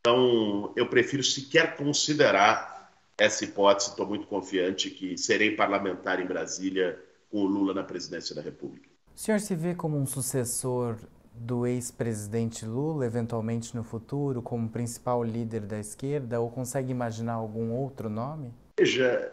Então, 0.00 0.72
eu 0.76 0.88
prefiro 0.88 1.22
sequer 1.22 1.76
considerar 1.76 2.77
essa 3.18 3.44
hipótese. 3.44 3.90
Estou 3.90 4.06
muito 4.06 4.26
confiante 4.26 4.88
que 4.88 5.18
serei 5.18 5.56
parlamentar 5.56 6.20
em 6.20 6.26
Brasília 6.26 6.98
com 7.30 7.40
o 7.40 7.46
Lula 7.46 7.74
na 7.74 7.82
presidência 7.82 8.34
da 8.34 8.40
República. 8.40 8.88
O 9.14 9.18
senhor 9.18 9.40
se 9.40 9.54
vê 9.54 9.74
como 9.74 9.98
um 9.98 10.06
sucessor 10.06 10.96
do 11.34 11.66
ex-presidente 11.66 12.64
Lula, 12.64 13.04
eventualmente 13.04 13.74
no 13.76 13.84
futuro, 13.84 14.40
como 14.40 14.68
principal 14.68 15.22
líder 15.22 15.60
da 15.60 15.78
esquerda, 15.78 16.40
ou 16.40 16.50
consegue 16.50 16.90
imaginar 16.90 17.34
algum 17.34 17.72
outro 17.72 18.08
nome? 18.08 18.52
Veja, 18.78 19.32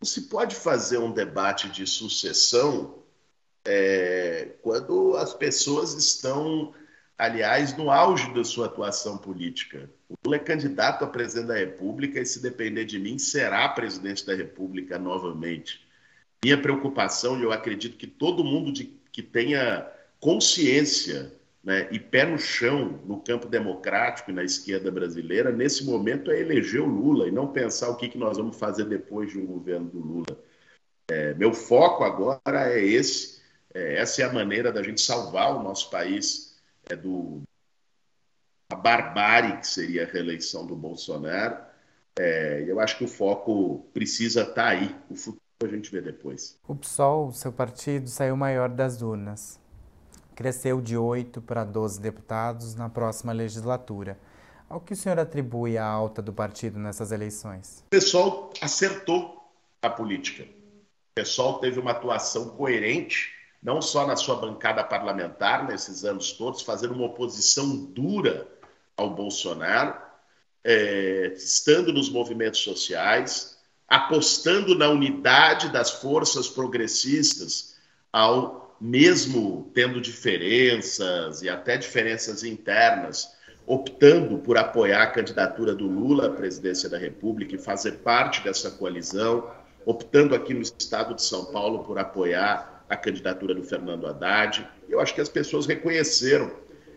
não 0.00 0.06
se 0.06 0.22
pode 0.22 0.54
fazer 0.54 0.98
um 0.98 1.12
debate 1.12 1.68
de 1.68 1.86
sucessão 1.86 2.94
é, 3.64 4.54
quando 4.62 5.16
as 5.16 5.34
pessoas 5.34 5.94
estão, 5.94 6.72
aliás, 7.18 7.76
no 7.76 7.90
auge 7.90 8.32
da 8.32 8.44
sua 8.44 8.66
atuação 8.66 9.18
política. 9.18 9.90
Lula 10.24 10.36
é 10.36 10.38
candidato 10.38 11.04
a 11.04 11.08
presidente 11.08 11.48
da 11.48 11.56
República 11.56 12.20
e, 12.20 12.26
se 12.26 12.40
depender 12.40 12.84
de 12.84 12.98
mim, 12.98 13.18
será 13.18 13.68
presidente 13.68 14.24
da 14.24 14.34
República 14.34 14.98
novamente. 14.98 15.84
Minha 16.44 16.60
preocupação, 16.60 17.38
e 17.38 17.42
eu 17.42 17.52
acredito 17.52 17.96
que 17.96 18.06
todo 18.06 18.44
mundo 18.44 18.72
de, 18.72 18.84
que 19.10 19.22
tenha 19.22 19.90
consciência 20.20 21.32
né, 21.64 21.88
e 21.90 21.98
pé 21.98 22.24
no 22.24 22.38
chão 22.38 23.00
no 23.04 23.20
campo 23.20 23.48
democrático 23.48 24.30
e 24.30 24.34
na 24.34 24.44
esquerda 24.44 24.90
brasileira, 24.90 25.50
nesse 25.50 25.84
momento 25.84 26.30
é 26.30 26.40
eleger 26.40 26.80
o 26.80 26.86
Lula 26.86 27.26
e 27.26 27.32
não 27.32 27.48
pensar 27.48 27.90
o 27.90 27.96
que, 27.96 28.08
que 28.08 28.18
nós 28.18 28.36
vamos 28.36 28.56
fazer 28.56 28.84
depois 28.84 29.32
de 29.32 29.38
um 29.38 29.46
governo 29.46 29.88
do 29.88 29.98
Lula. 29.98 30.38
É, 31.08 31.34
meu 31.34 31.52
foco 31.52 32.04
agora 32.04 32.72
é 32.72 32.84
esse. 32.84 33.40
É, 33.74 33.96
essa 33.96 34.22
é 34.22 34.24
a 34.24 34.32
maneira 34.32 34.70
da 34.70 34.82
gente 34.82 35.00
salvar 35.00 35.56
o 35.56 35.62
nosso 35.62 35.90
país 35.90 36.56
é 36.88 36.94
do 36.94 37.42
a 38.70 38.76
barbárie 38.76 39.58
que 39.58 39.66
seria 39.66 40.04
a 40.04 40.06
reeleição 40.06 40.66
do 40.66 40.74
Bolsonaro. 40.74 41.56
É, 42.18 42.64
eu 42.66 42.80
acho 42.80 42.98
que 42.98 43.04
o 43.04 43.08
foco 43.08 43.86
precisa 43.92 44.42
estar 44.42 44.54
tá 44.54 44.68
aí. 44.68 44.94
O 45.10 45.16
futuro 45.16 45.40
a 45.62 45.68
gente 45.68 45.90
vê 45.90 46.00
depois. 46.00 46.58
O 46.66 46.74
PSOL, 46.74 47.32
seu 47.32 47.52
partido, 47.52 48.08
saiu 48.08 48.36
maior 48.36 48.68
das 48.68 49.02
urnas 49.02 49.60
cresceu 50.36 50.82
de 50.82 50.96
8 50.96 51.40
para 51.40 51.64
12 51.64 51.98
deputados 51.98 52.74
na 52.74 52.90
próxima 52.90 53.32
legislatura. 53.32 54.18
Ao 54.68 54.80
que 54.80 54.92
o 54.92 54.96
senhor 54.96 55.18
atribui 55.18 55.78
a 55.78 55.86
alta 55.86 56.20
do 56.20 56.32
partido 56.32 56.78
nessas 56.78 57.10
eleições? 57.10 57.82
O 57.86 57.90
pessoal 57.90 58.52
acertou 58.60 59.50
a 59.80 59.88
política. 59.88 60.42
O 60.42 61.14
pessoal 61.14 61.58
teve 61.58 61.80
uma 61.80 61.92
atuação 61.92 62.50
coerente, 62.50 63.32
não 63.62 63.80
só 63.80 64.06
na 64.06 64.14
sua 64.14 64.36
bancada 64.36 64.84
parlamentar, 64.84 65.66
nesses 65.66 66.04
anos 66.04 66.32
todos, 66.32 66.60
fazendo 66.60 66.92
uma 66.92 67.06
oposição 67.06 67.74
dura 67.86 68.46
ao 68.96 69.10
Bolsonaro, 69.10 69.94
é, 70.64 71.32
estando 71.36 71.92
nos 71.92 72.08
movimentos 72.08 72.60
sociais, 72.60 73.58
apostando 73.86 74.74
na 74.74 74.88
unidade 74.88 75.68
das 75.68 75.90
forças 75.90 76.48
progressistas 76.48 77.76
ao 78.12 78.74
mesmo 78.80 79.70
tendo 79.74 80.00
diferenças 80.00 81.42
e 81.42 81.48
até 81.48 81.76
diferenças 81.76 82.42
internas, 82.42 83.30
optando 83.66 84.38
por 84.38 84.56
apoiar 84.56 85.02
a 85.02 85.10
candidatura 85.10 85.74
do 85.74 85.86
Lula 85.86 86.28
à 86.28 86.30
presidência 86.30 86.88
da 86.88 86.98
República 86.98 87.54
e 87.54 87.58
fazer 87.58 87.98
parte 87.98 88.42
dessa 88.42 88.70
coalizão, 88.70 89.50
optando 89.84 90.34
aqui 90.34 90.54
no 90.54 90.62
estado 90.62 91.14
de 91.14 91.22
São 91.22 91.46
Paulo 91.46 91.84
por 91.84 91.98
apoiar 91.98 92.84
a 92.88 92.96
candidatura 92.96 93.54
do 93.54 93.62
Fernando 93.62 94.06
Haddad. 94.06 94.66
Eu 94.88 95.00
acho 95.00 95.14
que 95.14 95.20
as 95.20 95.28
pessoas 95.28 95.66
reconheceram 95.66 96.50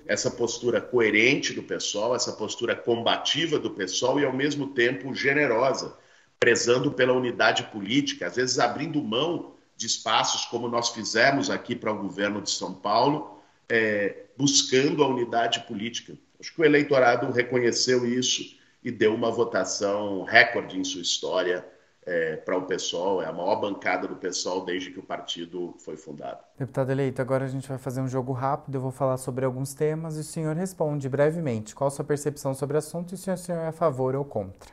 essa 0.09 0.31
postura 0.31 0.81
coerente 0.81 1.53
do 1.53 1.61
pessoal, 1.61 2.15
essa 2.15 2.33
postura 2.33 2.75
combativa 2.75 3.59
do 3.59 3.69
pessoal 3.69 4.19
e, 4.19 4.25
ao 4.25 4.33
mesmo 4.33 4.73
tempo, 4.73 5.13
generosa, 5.13 5.95
prezando 6.39 6.91
pela 6.91 7.13
unidade 7.13 7.65
política, 7.65 8.25
às 8.25 8.35
vezes 8.35 8.57
abrindo 8.57 9.03
mão 9.03 9.53
de 9.77 9.85
espaços, 9.85 10.45
como 10.45 10.67
nós 10.67 10.89
fizemos 10.89 11.51
aqui 11.51 11.75
para 11.75 11.91
o 11.91 11.99
governo 11.99 12.41
de 12.41 12.49
São 12.49 12.73
Paulo, 12.73 13.39
é, 13.69 14.23
buscando 14.35 15.03
a 15.03 15.07
unidade 15.07 15.59
política. 15.67 16.17
Acho 16.39 16.55
que 16.55 16.61
o 16.61 16.65
eleitorado 16.65 17.31
reconheceu 17.31 18.03
isso 18.03 18.57
e 18.83 18.89
deu 18.89 19.13
uma 19.13 19.29
votação 19.29 20.23
recorde 20.23 20.79
em 20.79 20.83
sua 20.83 21.01
história 21.01 21.63
é, 22.09 22.37
para 22.37 22.57
o 22.57 22.63
PSOL, 22.63 23.21
é 23.21 23.27
a 23.27 23.31
maior 23.31 23.57
bancada 23.57 24.07
do 24.07 24.15
PSOL 24.15 24.65
desde 24.65 24.89
que 24.89 24.97
o 24.99 25.03
partido 25.03 25.75
foi 25.77 25.95
fundado. 25.95 26.39
Deputado 26.57 26.91
eleito, 26.91 27.21
agora 27.21 27.45
a 27.45 27.47
gente 27.47 27.69
vai 27.69 27.77
fazer 27.77 28.01
um 28.01 28.07
jogo 28.07 28.33
rápido, 28.33 28.73
eu 28.73 28.81
vou 28.81 28.89
falar 28.89 29.17
sobre 29.17 29.45
alguns 29.45 29.75
temas 29.75 30.17
e 30.17 30.21
o 30.21 30.23
senhor 30.23 30.55
responde 30.55 31.07
brevemente 31.07 31.75
qual 31.75 31.87
a 31.87 31.91
sua 31.91 32.03
percepção 32.03 32.55
sobre 32.55 32.75
o 32.75 32.79
assunto 32.79 33.13
e 33.13 33.17
se 33.17 33.29
o 33.29 33.37
senhor 33.37 33.59
é 33.59 33.67
a 33.67 33.71
favor 33.71 34.15
ou 34.15 34.25
contra. 34.25 34.71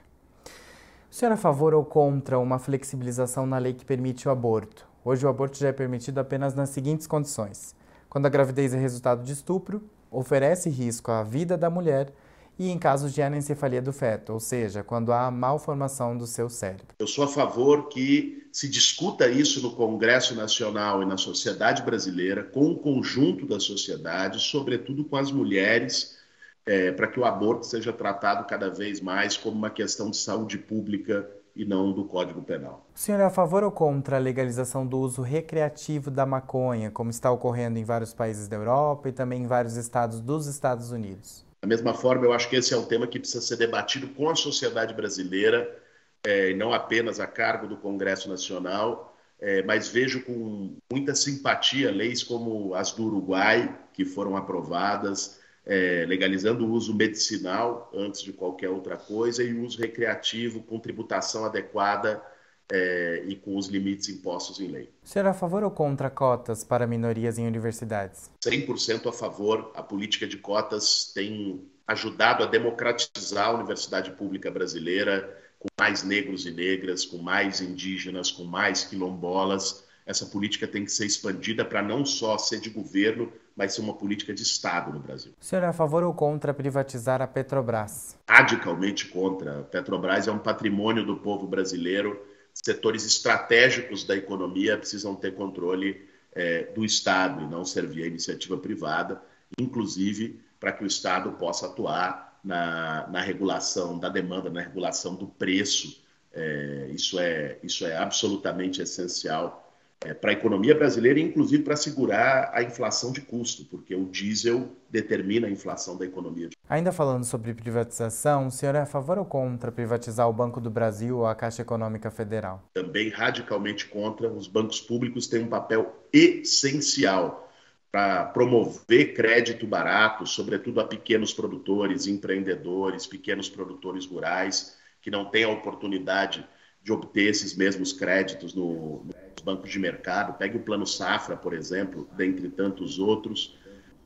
O 1.11 1.15
senhor 1.15 1.31
é 1.31 1.35
a 1.35 1.37
favor 1.37 1.75
ou 1.75 1.85
contra 1.85 2.39
uma 2.39 2.59
flexibilização 2.59 3.47
na 3.47 3.59
lei 3.59 3.75
que 3.75 3.85
permite 3.85 4.27
o 4.27 4.31
aborto? 4.31 4.89
Hoje 5.05 5.27
o 5.27 5.29
aborto 5.29 5.59
já 5.59 5.69
é 5.69 5.73
permitido 5.73 6.19
apenas 6.19 6.55
nas 6.55 6.71
seguintes 6.71 7.07
condições: 7.07 7.77
quando 8.09 8.25
a 8.25 8.31
gravidez 8.31 8.73
é 8.73 8.79
resultado 8.79 9.23
de 9.23 9.35
estupro, 9.35 9.83
oferece 10.11 10.71
risco 10.71 11.11
à 11.11 11.23
vida 11.23 11.57
da 11.59 11.69
mulher 11.69 12.13
e 12.59 12.71
em 12.71 12.79
casos 12.79 13.13
de 13.13 13.23
anencefalia 13.23 13.83
do 13.83 13.93
feto, 13.93 14.33
ou 14.33 14.41
seja, 14.41 14.83
quando 14.83 15.13
há 15.13 15.31
malformação 15.31 16.17
do 16.17 16.27
seu 16.27 16.49
cérebro. 16.49 16.95
Eu 16.99 17.07
sou 17.07 17.25
a 17.25 17.29
favor 17.29 17.89
que 17.89 18.49
se 18.53 18.69
discuta 18.69 19.29
isso 19.29 19.61
no 19.61 19.73
Congresso 19.73 20.35
Nacional 20.35 21.03
e 21.03 21.07
na 21.07 21.19
sociedade 21.19 21.83
brasileira, 21.83 22.43
com 22.43 22.71
o 22.71 22.79
conjunto 22.79 23.47
da 23.47 23.61
sociedade, 23.61 24.41
sobretudo 24.41 25.05
com 25.05 25.17
as 25.17 25.31
mulheres, 25.31 26.17
é, 26.65 26.91
para 26.91 27.07
que 27.07 27.21
o 27.21 27.25
aborto 27.25 27.67
seja 27.67 27.93
tratado 27.93 28.47
cada 28.47 28.71
vez 28.71 29.01
mais 29.01 29.37
como 29.37 29.57
uma 29.57 29.71
questão 29.71 30.11
de 30.11 30.17
saúde 30.17 30.57
pública 30.57 31.29
e 31.55 31.65
não 31.65 31.93
do 31.93 32.05
Código 32.05 32.43
Penal. 32.43 32.87
O 32.95 32.99
senhor 32.99 33.21
é 33.21 33.25
a 33.25 33.31
favor 33.31 33.63
ou 33.63 33.71
contra 33.71 34.17
a 34.17 34.19
legalização 34.19 34.87
do 34.87 34.99
uso 34.99 35.23
recreativo 35.23 36.11
da 36.11 36.27
maconha, 36.27 36.91
como 36.91 37.09
está 37.09 37.31
ocorrendo 37.31 37.79
em 37.79 37.85
vários 37.85 38.13
países 38.13 38.49
da 38.49 38.57
Europa 38.57 39.09
e 39.09 39.13
também 39.13 39.43
em 39.43 39.47
vários 39.47 39.77
estados 39.77 40.21
dos 40.21 40.47
Estados 40.47 40.91
Unidos? 40.91 41.46
Da 41.61 41.69
mesma 41.69 41.95
forma, 41.95 42.25
eu 42.25 42.33
acho 42.33 42.49
que 42.49 42.57
esse 42.57 42.75
é 42.75 42.77
um 42.77 42.85
tema 42.85 43.07
que 43.07 43.19
precisa 43.19 43.41
ser 43.41 43.57
debatido 43.57 44.09
com 44.09 44.29
a 44.29 44.37
sociedade 44.37 44.95
brasileira, 44.95 45.83
é, 46.25 46.55
não 46.55 46.73
apenas 46.73 47.21
a 47.21 47.27
cargo 47.27 47.67
do 47.67 47.77
Congresso 47.77 48.29
Nacional, 48.29 49.17
é, 49.39 49.63
mas 49.63 49.89
vejo 49.89 50.23
com 50.23 50.77
muita 50.91 51.15
simpatia 51.15 51.91
leis 51.91 52.23
como 52.23 52.75
as 52.75 52.93
do 52.93 53.05
Uruguai, 53.05 53.75
que 53.93 54.05
foram 54.05 54.37
aprovadas, 54.37 55.41
é, 55.65 56.05
legalizando 56.07 56.65
o 56.65 56.71
uso 56.71 56.95
medicinal 56.95 57.91
antes 57.93 58.23
de 58.23 58.33
qualquer 58.33 58.71
outra 58.71 58.97
coisa 58.97 59.43
e 59.43 59.53
o 59.53 59.65
uso 59.65 59.79
recreativo 59.79 60.63
com 60.63 60.79
tributação 60.79 61.45
adequada 61.45 62.23
é, 62.71 63.25
e 63.27 63.37
com 63.37 63.57
os 63.57 63.69
limites 63.69 64.09
impostos 64.09 64.61
em 64.61 64.69
lei. 64.69 64.91
O 65.05 65.09
senhor 65.09 65.27
é 65.27 65.31
a 65.31 65.35
favor 65.35 65.63
ou 65.63 65.71
contra 65.71 66.11
cotas 66.11 66.65
para 66.65 66.87
minorias 66.87 67.39
em 67.39 67.47
universidades? 67.47 68.31
100% 68.45 69.09
a 69.09 69.13
favor. 69.13 69.71
A 69.75 69.83
política 69.83 70.27
de 70.27 70.37
cotas 70.37 71.13
tem 71.15 71.65
ajudado 71.87 72.43
a 72.43 72.47
democratizar 72.47 73.49
a 73.49 73.53
universidade 73.53 74.11
pública 74.13 74.51
brasileira, 74.51 75.37
com 75.59 75.69
mais 75.79 76.03
negros 76.03 76.45
e 76.47 76.51
negras, 76.51 77.05
com 77.05 77.19
mais 77.19 77.61
indígenas, 77.61 78.31
com 78.31 78.45
mais 78.45 78.85
quilombolas. 78.85 79.85
Essa 80.05 80.27
política 80.27 80.69
tem 80.69 80.85
que 80.85 80.93
ser 80.93 81.07
expandida 81.07 81.65
para 81.65 81.83
não 81.83 82.05
só 82.05 82.39
ser 82.39 82.61
de 82.61 82.71
governo, 82.71 83.33
mas 83.57 83.75
ser 83.75 83.81
uma 83.81 83.95
política 83.95 84.35
de 84.35 84.43
Estado 84.43 84.93
no 84.93 85.01
Brasil. 85.01 85.33
O 85.41 85.45
senhor 85.45 85.63
é 85.63 85.67
a 85.67 85.73
favor 85.73 86.05
ou 86.05 86.13
contra 86.13 86.53
privatizar 86.53 87.23
a 87.23 87.27
Petrobras? 87.27 88.17
Radicalmente 88.29 89.09
contra. 89.09 89.61
A 89.61 89.63
Petrobras 89.63 90.29
é 90.29 90.33
um 90.33 90.39
patrimônio 90.39 91.05
do 91.05 91.17
povo 91.17 91.47
brasileiro 91.47 92.21
setores 92.65 93.05
estratégicos 93.05 94.05
da 94.05 94.17
economia 94.17 94.79
precisam 94.79 95.15
ter 95.15 95.35
controle 95.35 96.07
é, 96.33 96.65
do 96.65 96.85
Estado 96.85 97.43
e 97.43 97.47
não 97.47 97.65
servir 97.65 98.05
à 98.05 98.07
iniciativa 98.07 98.57
privada, 98.57 99.23
inclusive 99.59 100.41
para 100.59 100.73
que 100.73 100.85
o 100.85 100.87
Estado 100.87 101.33
possa 101.33 101.67
atuar 101.67 102.39
na, 102.43 103.07
na, 103.09 103.21
regulação 103.21 103.99
da 103.99 104.09
demanda, 104.09 104.51
na 104.51 104.61
regulação 104.61 105.15
do 105.15 105.27
preço. 105.27 106.03
É, 106.33 106.91
isso, 106.93 107.19
é, 107.19 107.59
isso 107.63 107.87
é 107.87 107.97
absolutamente 107.97 108.83
essencial 108.83 109.66
é, 110.05 110.13
para 110.13 110.31
a 110.31 110.33
economia 110.33 110.75
brasileira, 110.75 111.19
inclusive 111.19 111.63
para 111.63 111.77
segurar 111.77 112.51
a 112.53 112.63
inflação 112.63 113.13
de 113.13 113.21
custo, 113.21 113.65
porque 113.65 113.95
o 113.95 114.05
diesel 114.07 114.77
determina 114.91 115.47
a 115.47 115.51
inflação 115.51 115.97
da 115.97 116.05
economia. 116.05 116.51
Ainda 116.69 116.93
falando 116.93 117.25
sobre 117.25 117.55
privatização, 117.55 118.49
o 118.49 118.51
senhor 118.51 118.75
é 118.75 118.81
a 118.81 118.87
favor 118.87 119.19
ou 119.19 119.25
contra 119.25 119.73
privatizar 119.73 120.29
o 120.29 120.33
Banco 120.33 120.61
do 120.61 120.71
Brasil 120.71 121.19
ou 121.19 121.27
a 121.27 121.35
Caixa 121.35 121.63
Econômica 121.63 122.11
Federal? 122.11 122.63
Também 122.75 123.09
radicalmente 123.09 123.87
contra. 123.87 124.29
Os 124.29 124.47
bancos 124.47 124.81
públicos 124.81 125.27
têm 125.27 125.45
um 125.45 125.49
papel 125.49 125.95
essencial 126.13 127.49
para 127.91 128.27
promover 128.27 129.15
crédito 129.15 129.67
barato, 129.67 130.27
sobretudo 130.27 130.81
a 130.81 130.85
pequenos 130.85 131.33
produtores, 131.33 132.07
empreendedores, 132.07 133.07
pequenos 133.07 133.49
produtores 133.49 134.05
rurais 134.05 134.77
que 135.01 135.11
não 135.11 135.25
têm 135.25 135.45
a 135.45 135.49
oportunidade 135.49 136.47
de 136.87 136.93
obter 136.93 137.29
esses 137.29 137.57
mesmos 137.57 137.93
créditos 137.93 138.55
no, 138.55 139.05
nos 139.05 139.43
bancos 139.45 139.73
de 139.73 139.79
mercado. 139.81 140.39
Pegue 140.39 140.57
o 140.57 140.61
Plano 140.61 140.87
Safra, 140.87 141.37
por 141.37 141.53
exemplo, 141.53 142.09
dentre 142.17 142.49
tantos 142.49 143.01
outros. 143.01 143.59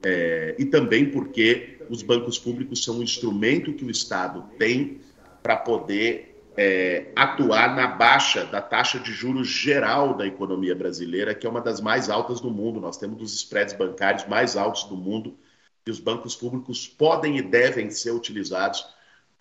É, 0.02 0.56
e 0.58 0.64
também 0.64 1.10
porque 1.10 1.78
os 1.90 2.02
bancos 2.02 2.38
públicos 2.38 2.82
são 2.82 3.00
um 3.00 3.02
instrumento 3.02 3.74
que 3.74 3.84
o 3.84 3.90
Estado 3.90 4.46
tem 4.58 4.98
para 5.42 5.56
poder 5.56 6.42
é, 6.56 7.12
atuar 7.14 7.76
na 7.76 7.86
baixa 7.86 8.46
da 8.46 8.62
taxa 8.62 8.98
de 8.98 9.12
juros 9.12 9.46
geral 9.46 10.16
da 10.16 10.26
economia 10.26 10.74
brasileira, 10.74 11.34
que 11.34 11.46
é 11.46 11.50
uma 11.50 11.60
das 11.60 11.82
mais 11.82 12.08
altas 12.08 12.40
do 12.40 12.50
mundo. 12.50 12.80
Nós 12.80 12.96
temos 12.96 13.20
os 13.20 13.34
spreads 13.34 13.74
bancários 13.74 14.26
mais 14.26 14.56
altos 14.56 14.84
do 14.84 14.96
mundo 14.96 15.36
e 15.86 15.90
os 15.90 16.00
bancos 16.00 16.34
públicos 16.34 16.88
podem 16.88 17.36
e 17.36 17.42
devem 17.42 17.90
ser 17.90 18.12
utilizados 18.12 18.86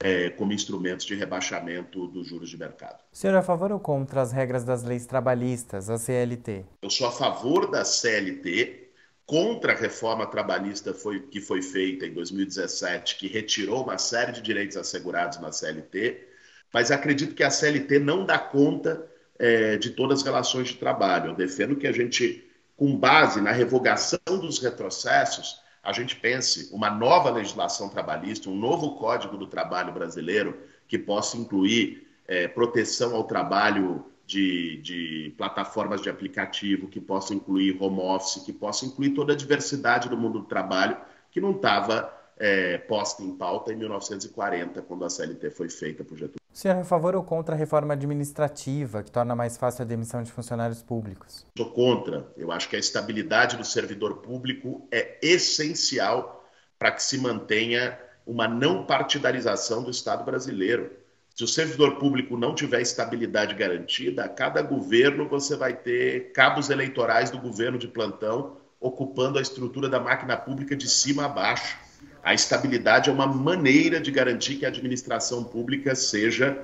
é, 0.01 0.29
como 0.29 0.53
instrumentos 0.53 1.05
de 1.05 1.13
rebaixamento 1.15 2.07
dos 2.07 2.27
juros 2.27 2.49
de 2.49 2.57
mercado. 2.57 2.99
O 3.11 3.17
senhor 3.17 3.35
é 3.35 3.39
a 3.39 3.43
favor 3.43 3.71
ou 3.71 3.79
contra 3.79 4.21
as 4.21 4.31
regras 4.31 4.63
das 4.63 4.83
leis 4.83 5.05
trabalhistas, 5.05 5.89
a 5.89 5.97
CLT? 5.97 6.65
Eu 6.81 6.89
sou 6.89 7.07
a 7.07 7.11
favor 7.11 7.69
da 7.69 7.83
CLT, 7.83 8.89
contra 9.25 9.73
a 9.73 9.75
reforma 9.75 10.25
trabalhista 10.25 10.93
foi, 10.93 11.19
que 11.19 11.41
foi 11.41 11.61
feita 11.61 12.05
em 12.05 12.13
2017, 12.13 13.17
que 13.17 13.27
retirou 13.27 13.83
uma 13.83 13.97
série 13.97 14.31
de 14.31 14.41
direitos 14.41 14.77
assegurados 14.77 15.39
na 15.39 15.51
CLT, 15.51 16.27
mas 16.73 16.91
acredito 16.91 17.35
que 17.35 17.43
a 17.43 17.51
CLT 17.51 17.99
não 17.99 18.25
dá 18.25 18.39
conta 18.39 19.05
é, 19.37 19.77
de 19.77 19.91
todas 19.91 20.19
as 20.19 20.25
relações 20.25 20.69
de 20.69 20.75
trabalho. 20.75 21.31
Eu 21.31 21.35
defendo 21.35 21.75
que 21.75 21.87
a 21.87 21.91
gente, 21.91 22.47
com 22.77 22.95
base 22.95 23.41
na 23.41 23.51
revogação 23.51 24.19
dos 24.27 24.59
retrocessos, 24.59 25.61
a 25.83 25.91
gente 25.91 26.15
pense 26.15 26.69
uma 26.73 26.89
nova 26.89 27.29
legislação 27.29 27.89
trabalhista, 27.89 28.49
um 28.49 28.55
novo 28.55 28.95
Código 28.97 29.37
do 29.37 29.47
Trabalho 29.47 29.93
brasileiro 29.93 30.57
que 30.87 30.97
possa 30.97 31.37
incluir 31.37 32.07
é, 32.27 32.47
proteção 32.47 33.15
ao 33.15 33.23
trabalho 33.23 34.05
de, 34.25 34.77
de, 34.77 35.33
plataformas 35.37 36.01
de 36.01 36.09
aplicativo, 36.09 36.87
que 36.87 36.99
possa 36.99 37.33
incluir 37.33 37.81
home 37.81 37.99
office, 37.99 38.43
que 38.43 38.53
possa 38.53 38.85
incluir 38.85 39.11
toda 39.11 39.33
a 39.33 39.35
diversidade 39.35 40.07
do 40.07 40.17
mundo 40.17 40.39
do 40.39 40.45
trabalho 40.45 40.97
que 41.31 41.41
não 41.41 41.51
estava 41.51 42.13
é, 42.37 42.77
posta 42.77 43.23
em 43.23 43.35
pauta 43.35 43.73
em 43.73 43.75
1940, 43.75 44.81
quando 44.83 45.05
a 45.05 45.09
CLT 45.09 45.49
foi 45.51 45.69
feita 45.69 46.03
por 46.03 46.17
Getúlio. 46.17 46.39
Senhor 46.59 46.75
é 46.75 46.81
a 46.81 46.83
favor 46.83 47.15
ou 47.15 47.23
contra 47.23 47.55
a 47.55 47.57
reforma 47.57 47.93
administrativa, 47.93 49.01
que 49.01 49.09
torna 49.09 49.33
mais 49.33 49.55
fácil 49.55 49.83
a 49.83 49.85
demissão 49.85 50.21
de 50.21 50.29
funcionários 50.29 50.83
públicos? 50.83 51.45
Sou 51.57 51.71
contra. 51.71 52.27
Eu 52.35 52.51
acho 52.51 52.67
que 52.67 52.75
a 52.75 52.79
estabilidade 52.79 53.55
do 53.55 53.63
servidor 53.63 54.17
público 54.17 54.85
é 54.91 55.17
essencial 55.21 56.45
para 56.77 56.91
que 56.91 57.01
se 57.01 57.17
mantenha 57.17 57.97
uma 58.27 58.45
não 58.45 58.85
partidarização 58.85 59.81
do 59.81 59.89
Estado 59.89 60.25
brasileiro. 60.25 60.91
Se 61.33 61.45
o 61.45 61.47
servidor 61.47 61.97
público 61.97 62.35
não 62.35 62.53
tiver 62.53 62.81
estabilidade 62.81 63.55
garantida, 63.55 64.25
a 64.25 64.27
cada 64.27 64.61
governo 64.61 65.29
você 65.29 65.55
vai 65.55 65.71
ter 65.71 66.33
cabos 66.33 66.69
eleitorais 66.69 67.31
do 67.31 67.39
governo 67.39 67.77
de 67.77 67.87
plantão 67.87 68.57
ocupando 68.81 69.39
a 69.39 69.41
estrutura 69.41 69.87
da 69.87 70.01
máquina 70.01 70.35
pública 70.35 70.75
de 70.75 70.89
cima 70.89 71.23
a 71.23 71.29
baixo. 71.29 71.77
A 72.23 72.33
estabilidade 72.33 73.09
é 73.09 73.13
uma 73.13 73.27
maneira 73.27 73.99
de 73.99 74.11
garantir 74.11 74.55
que 74.55 74.65
a 74.65 74.69
administração 74.69 75.43
pública 75.43 75.95
seja 75.95 76.57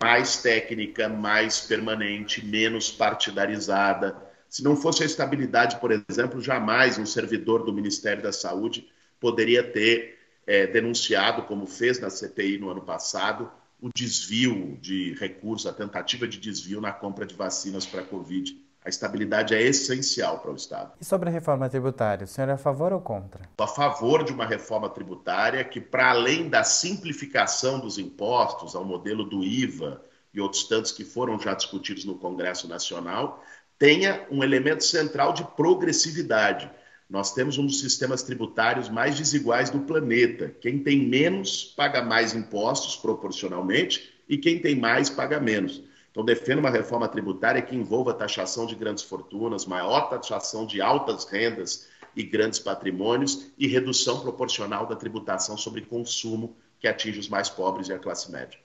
mais 0.00 0.42
técnica, 0.42 1.08
mais 1.08 1.60
permanente, 1.60 2.44
menos 2.44 2.90
partidarizada. 2.90 4.16
Se 4.48 4.62
não 4.62 4.76
fosse 4.76 5.02
a 5.02 5.06
estabilidade, 5.06 5.76
por 5.76 5.90
exemplo, 5.92 6.40
jamais 6.40 6.98
um 6.98 7.06
servidor 7.06 7.64
do 7.64 7.72
Ministério 7.72 8.22
da 8.22 8.32
Saúde 8.32 8.88
poderia 9.20 9.62
ter 9.62 10.18
é, 10.46 10.66
denunciado, 10.66 11.42
como 11.42 11.66
fez 11.66 12.00
na 12.00 12.10
CPI 12.10 12.58
no 12.58 12.68
ano 12.68 12.82
passado, 12.82 13.50
o 13.82 13.90
desvio 13.92 14.78
de 14.80 15.12
recursos, 15.14 15.66
a 15.66 15.72
tentativa 15.72 16.28
de 16.28 16.38
desvio 16.38 16.80
na 16.80 16.92
compra 16.92 17.26
de 17.26 17.34
vacinas 17.34 17.84
para 17.84 18.00
a 18.00 18.04
Covid. 18.04 18.56
A 18.84 18.88
estabilidade 18.88 19.54
é 19.54 19.60
essencial 19.60 20.38
para 20.38 20.52
o 20.52 20.56
Estado. 20.56 20.92
E 21.00 21.04
sobre 21.04 21.28
a 21.28 21.32
reforma 21.32 21.68
tributária, 21.68 22.24
o 22.24 22.28
senhor 22.28 22.48
é 22.48 22.52
a 22.52 22.58
favor 22.58 22.92
ou 22.92 23.00
contra? 23.00 23.42
Estou 23.42 23.64
a 23.64 23.68
favor 23.68 24.22
de 24.22 24.32
uma 24.32 24.46
reforma 24.46 24.88
tributária 24.88 25.64
que, 25.64 25.80
para 25.80 26.10
além 26.10 26.48
da 26.48 26.62
simplificação 26.62 27.80
dos 27.80 27.98
impostos, 27.98 28.76
ao 28.76 28.84
modelo 28.84 29.24
do 29.24 29.42
IVA 29.42 30.00
e 30.32 30.40
outros 30.40 30.64
tantos 30.64 30.92
que 30.92 31.04
foram 31.04 31.38
já 31.38 31.52
discutidos 31.52 32.04
no 32.04 32.14
Congresso 32.14 32.68
Nacional, 32.68 33.42
tenha 33.78 34.24
um 34.30 34.44
elemento 34.44 34.84
central 34.84 35.32
de 35.32 35.42
progressividade. 35.56 36.70
Nós 37.12 37.34
temos 37.34 37.58
um 37.58 37.66
dos 37.66 37.78
sistemas 37.78 38.22
tributários 38.22 38.88
mais 38.88 39.18
desiguais 39.18 39.68
do 39.68 39.80
planeta. 39.80 40.48
Quem 40.62 40.78
tem 40.78 41.06
menos 41.06 41.62
paga 41.76 42.00
mais 42.00 42.34
impostos 42.34 42.96
proporcionalmente 42.96 44.14
e 44.26 44.38
quem 44.38 44.58
tem 44.58 44.74
mais 44.74 45.10
paga 45.10 45.38
menos. 45.38 45.82
Então, 46.10 46.24
defendo 46.24 46.60
uma 46.60 46.70
reforma 46.70 47.06
tributária 47.06 47.60
que 47.60 47.76
envolva 47.76 48.14
taxação 48.14 48.64
de 48.64 48.74
grandes 48.74 49.04
fortunas, 49.04 49.66
maior 49.66 50.08
taxação 50.08 50.64
de 50.64 50.80
altas 50.80 51.26
rendas 51.26 51.86
e 52.16 52.22
grandes 52.22 52.58
patrimônios 52.58 53.52
e 53.58 53.66
redução 53.66 54.20
proporcional 54.20 54.86
da 54.86 54.96
tributação 54.96 55.58
sobre 55.58 55.82
consumo 55.82 56.56
que 56.80 56.88
atinge 56.88 57.18
os 57.18 57.28
mais 57.28 57.50
pobres 57.50 57.88
e 57.88 57.92
a 57.92 57.98
classe 57.98 58.32
média. 58.32 58.58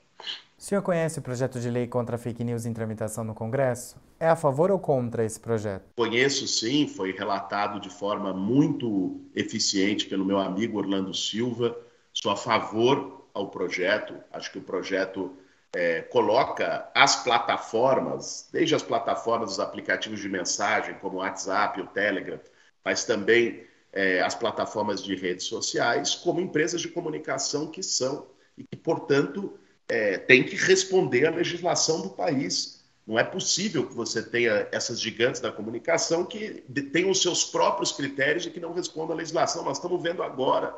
O 0.58 0.60
senhor 0.60 0.82
conhece 0.82 1.20
o 1.20 1.22
projeto 1.22 1.60
de 1.60 1.70
lei 1.70 1.86
contra 1.86 2.18
fake 2.18 2.42
news 2.42 2.66
em 2.66 2.72
tramitação 2.72 3.22
no 3.22 3.32
Congresso? 3.32 3.96
É 4.18 4.26
a 4.26 4.34
favor 4.34 4.72
ou 4.72 4.78
contra 4.80 5.24
esse 5.24 5.38
projeto? 5.38 5.84
Conheço 5.94 6.48
sim, 6.48 6.88
foi 6.88 7.12
relatado 7.12 7.78
de 7.78 7.88
forma 7.88 8.34
muito 8.34 9.20
eficiente 9.36 10.06
pelo 10.06 10.24
meu 10.24 10.36
amigo 10.36 10.76
Orlando 10.76 11.14
Silva. 11.14 11.78
Sou 12.12 12.32
a 12.32 12.36
favor 12.36 13.28
ao 13.32 13.50
projeto, 13.50 14.16
acho 14.32 14.50
que 14.50 14.58
o 14.58 14.62
projeto 14.62 15.32
é, 15.72 16.02
coloca 16.02 16.90
as 16.92 17.22
plataformas, 17.22 18.48
desde 18.52 18.74
as 18.74 18.82
plataformas 18.82 19.50
dos 19.50 19.60
aplicativos 19.60 20.18
de 20.18 20.28
mensagem, 20.28 20.94
como 20.94 21.18
o 21.18 21.20
WhatsApp, 21.20 21.80
o 21.80 21.86
Telegram, 21.86 22.40
mas 22.84 23.04
também 23.04 23.62
é, 23.92 24.20
as 24.22 24.34
plataformas 24.34 25.04
de 25.04 25.14
redes 25.14 25.46
sociais, 25.46 26.16
como 26.16 26.40
empresas 26.40 26.80
de 26.80 26.88
comunicação 26.88 27.68
que 27.68 27.80
são 27.80 28.26
e 28.56 28.64
que, 28.64 28.76
portanto, 28.76 29.56
é, 29.88 30.18
tem 30.18 30.44
que 30.44 30.54
responder 30.54 31.26
à 31.26 31.30
legislação 31.30 32.02
do 32.02 32.10
país. 32.10 32.78
Não 33.06 33.18
é 33.18 33.24
possível 33.24 33.86
que 33.86 33.94
você 33.94 34.22
tenha 34.22 34.68
essas 34.70 35.00
gigantes 35.00 35.40
da 35.40 35.50
comunicação 35.50 36.24
que 36.24 36.62
tenham 36.92 37.10
os 37.10 37.22
seus 37.22 37.44
próprios 37.44 37.90
critérios 37.92 38.44
e 38.44 38.50
que 38.50 38.60
não 38.60 38.74
respondam 38.74 39.14
à 39.14 39.16
legislação. 39.16 39.64
Nós 39.64 39.78
estamos 39.78 40.02
vendo 40.02 40.22
agora, 40.22 40.74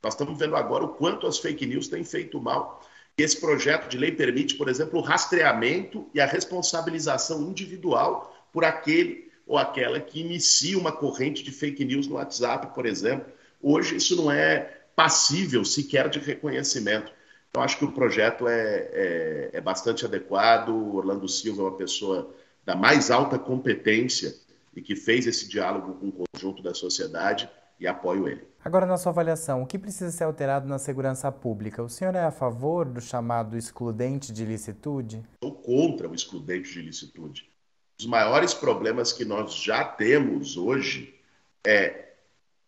nós 0.00 0.14
estamos 0.14 0.38
vendo 0.38 0.54
agora 0.54 0.84
o 0.84 0.90
quanto 0.90 1.26
as 1.26 1.38
fake 1.38 1.66
news 1.66 1.88
têm 1.88 2.04
feito 2.04 2.40
mal. 2.40 2.80
Esse 3.18 3.40
projeto 3.40 3.88
de 3.88 3.98
lei 3.98 4.12
permite, 4.12 4.54
por 4.54 4.68
exemplo, 4.68 5.00
o 5.00 5.02
rastreamento 5.02 6.08
e 6.14 6.20
a 6.20 6.26
responsabilização 6.26 7.42
individual 7.42 8.32
por 8.52 8.64
aquele 8.64 9.30
ou 9.44 9.58
aquela 9.58 10.00
que 10.00 10.20
inicia 10.20 10.78
uma 10.78 10.92
corrente 10.92 11.42
de 11.42 11.50
fake 11.50 11.84
news 11.84 12.06
no 12.06 12.14
WhatsApp, 12.14 12.74
por 12.74 12.86
exemplo. 12.86 13.30
Hoje 13.60 13.96
isso 13.96 14.16
não 14.16 14.30
é 14.30 14.82
passível 14.94 15.64
sequer 15.64 16.08
de 16.08 16.20
reconhecimento. 16.20 17.12
Então, 17.52 17.62
acho 17.62 17.76
que 17.76 17.84
o 17.84 17.92
projeto 17.92 18.48
é, 18.48 18.88
é, 18.92 19.50
é 19.52 19.60
bastante 19.60 20.06
adequado. 20.06 20.70
O 20.70 20.96
Orlando 20.96 21.28
Silva 21.28 21.60
é 21.60 21.64
uma 21.66 21.76
pessoa 21.76 22.34
da 22.64 22.74
mais 22.74 23.10
alta 23.10 23.38
competência 23.38 24.34
e 24.74 24.80
que 24.80 24.96
fez 24.96 25.26
esse 25.26 25.46
diálogo 25.46 25.92
com 25.96 26.08
o 26.08 26.12
conjunto 26.12 26.62
da 26.62 26.72
sociedade 26.72 27.50
e 27.78 27.86
apoio 27.86 28.26
ele. 28.26 28.48
Agora, 28.64 28.86
na 28.86 28.96
sua 28.96 29.12
avaliação, 29.12 29.62
o 29.62 29.66
que 29.66 29.78
precisa 29.78 30.10
ser 30.10 30.24
alterado 30.24 30.66
na 30.66 30.78
segurança 30.78 31.30
pública? 31.30 31.82
O 31.82 31.90
senhor 31.90 32.14
é 32.14 32.24
a 32.24 32.30
favor 32.30 32.86
do 32.86 33.02
chamado 33.02 33.54
excludente 33.54 34.32
de 34.32 34.46
licitude? 34.46 35.22
Sou 35.44 35.52
contra 35.52 36.08
o 36.08 36.14
excludente 36.14 36.72
de 36.72 36.80
licitude. 36.80 37.50
Os 38.00 38.06
maiores 38.06 38.54
problemas 38.54 39.12
que 39.12 39.26
nós 39.26 39.52
já 39.52 39.84
temos 39.84 40.56
hoje 40.56 41.20
é 41.62 42.14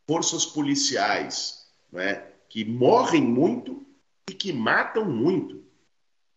forças 0.07 0.45
policiais 0.45 1.71
né, 1.91 2.23
que 2.51 2.67
morrem 2.67 3.23
muito 3.23 3.84
e 4.29 4.35
que 4.35 4.53
matam 4.53 5.05
muito. 5.05 5.63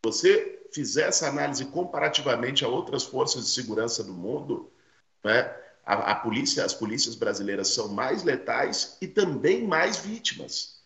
Você 0.03 0.67
fizer 0.71 1.07
essa 1.07 1.27
análise 1.27 1.65
comparativamente 1.65 2.63
a 2.63 2.67
outras 2.67 3.03
forças 3.03 3.45
de 3.45 3.51
segurança 3.51 4.03
do 4.03 4.13
mundo, 4.13 4.71
né, 5.23 5.53
a, 5.85 6.11
a 6.11 6.15
polícia, 6.15 6.65
as 6.65 6.73
polícias 6.73 7.15
brasileiras 7.15 7.69
são 7.69 7.87
mais 7.87 8.23
letais 8.23 8.97
e 9.01 9.07
também 9.07 9.65
mais 9.65 9.97
vítimas. 9.97 10.81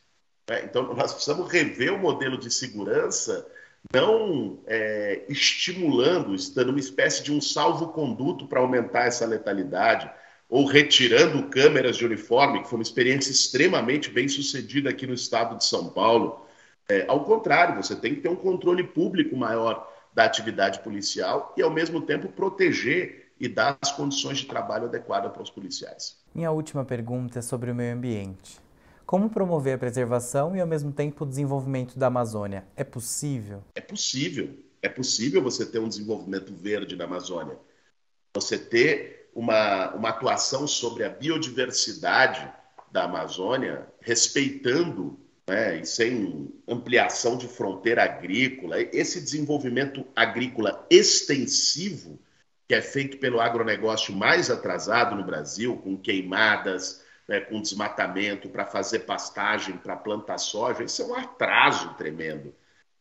Né? 0.50 0.64
Então, 0.66 0.94
nós 0.94 1.12
precisamos 1.12 1.52
rever 1.52 1.94
o 1.94 1.98
modelo 1.98 2.38
de 2.38 2.52
segurança, 2.52 3.48
não 3.92 4.60
é, 4.68 5.26
estimulando, 5.28 6.36
estando 6.36 6.70
uma 6.70 6.80
espécie 6.80 7.24
de 7.24 7.32
um 7.32 7.42
salvo-conduto 7.42 8.48
para 8.48 8.60
aumentar 8.60 9.06
essa 9.08 9.26
letalidade, 9.26 10.10
ou 10.48 10.66
retirando 10.66 11.48
câmeras 11.50 11.98
de 11.98 12.06
uniforme, 12.06 12.62
que 12.62 12.70
foi 12.70 12.78
uma 12.78 12.84
experiência 12.84 13.32
extremamente 13.32 14.10
bem 14.10 14.28
sucedida 14.28 14.90
aqui 14.90 15.08
no 15.08 15.14
estado 15.14 15.58
de 15.58 15.66
São 15.66 15.90
Paulo. 15.90 16.46
É, 16.90 17.06
ao 17.08 17.24
contrário, 17.24 17.82
você 17.82 17.96
tem 17.96 18.16
que 18.16 18.22
ter 18.22 18.30
um 18.30 18.36
controle 18.36 18.84
público 18.84 19.36
maior 19.36 19.90
da 20.14 20.26
atividade 20.26 20.80
policial 20.80 21.54
e, 21.56 21.62
ao 21.62 21.70
mesmo 21.70 22.02
tempo, 22.02 22.28
proteger 22.28 23.32
e 23.40 23.48
dar 23.48 23.78
as 23.82 23.92
condições 23.92 24.40
de 24.40 24.46
trabalho 24.46 24.86
adequadas 24.86 25.32
para 25.32 25.42
os 25.42 25.50
policiais. 25.50 26.18
Minha 26.34 26.52
última 26.52 26.86
pergunta 26.86 27.40
é 27.40 27.42
sobre 27.42 27.72
o 27.72 27.76
meio 27.76 27.96
ambiente. 27.96 28.60
Como 29.06 29.30
promover 29.30 29.76
a 29.76 29.78
preservação 29.78 30.56
e, 30.56 30.62
ao 30.62 30.68
mesmo 30.68 30.92
tempo, 30.92 31.24
o 31.24 31.28
desenvolvimento 31.28 31.98
da 31.98 32.08
Amazônia? 32.08 32.66
É 32.76 32.84
possível? 32.84 33.64
É 33.76 33.82
possível. 33.82 34.58
É 34.82 34.90
possível 34.90 35.42
você 35.42 35.66
ter 35.66 35.80
um 35.80 35.88
desenvolvimento 35.88 36.54
verde 36.54 36.96
na 36.96 37.06
Amazônia. 37.06 37.58
Você 38.34 38.58
ter 38.58 39.30
uma, 39.34 39.94
uma 39.96 40.10
atuação 40.10 40.68
sobre 40.68 41.04
a 41.04 41.10
biodiversidade 41.10 42.50
da 42.92 43.04
Amazônia, 43.04 43.88
respeitando 44.02 45.20
né, 45.52 45.80
e 45.80 45.86
sem 45.86 46.50
ampliação 46.66 47.38
de 47.38 47.46
fronteira 47.46 48.06
agrícola, 48.06 48.80
esse 48.94 49.20
desenvolvimento 49.20 50.08
agrícola 50.16 50.88
extensivo, 50.90 52.18
que 52.70 52.74
é 52.74 52.82
feito 52.82 53.18
pelo 53.18 53.42
agronegócio 53.42 54.16
mais 54.16 54.50
atrasado 54.50 55.14
no 55.14 55.26
Brasil, 55.26 55.76
com 55.76 55.98
queimadas, 55.98 57.04
né, 57.28 57.42
com 57.42 57.62
desmatamento 57.62 58.48
para 58.48 58.66
fazer 58.66 59.00
pastagem, 59.00 59.76
para 59.76 59.98
plantar 59.98 60.38
soja, 60.38 60.86
isso 60.86 61.02
é 61.02 61.06
um 61.06 61.16
atraso 61.16 61.96
tremendo. 61.96 62.56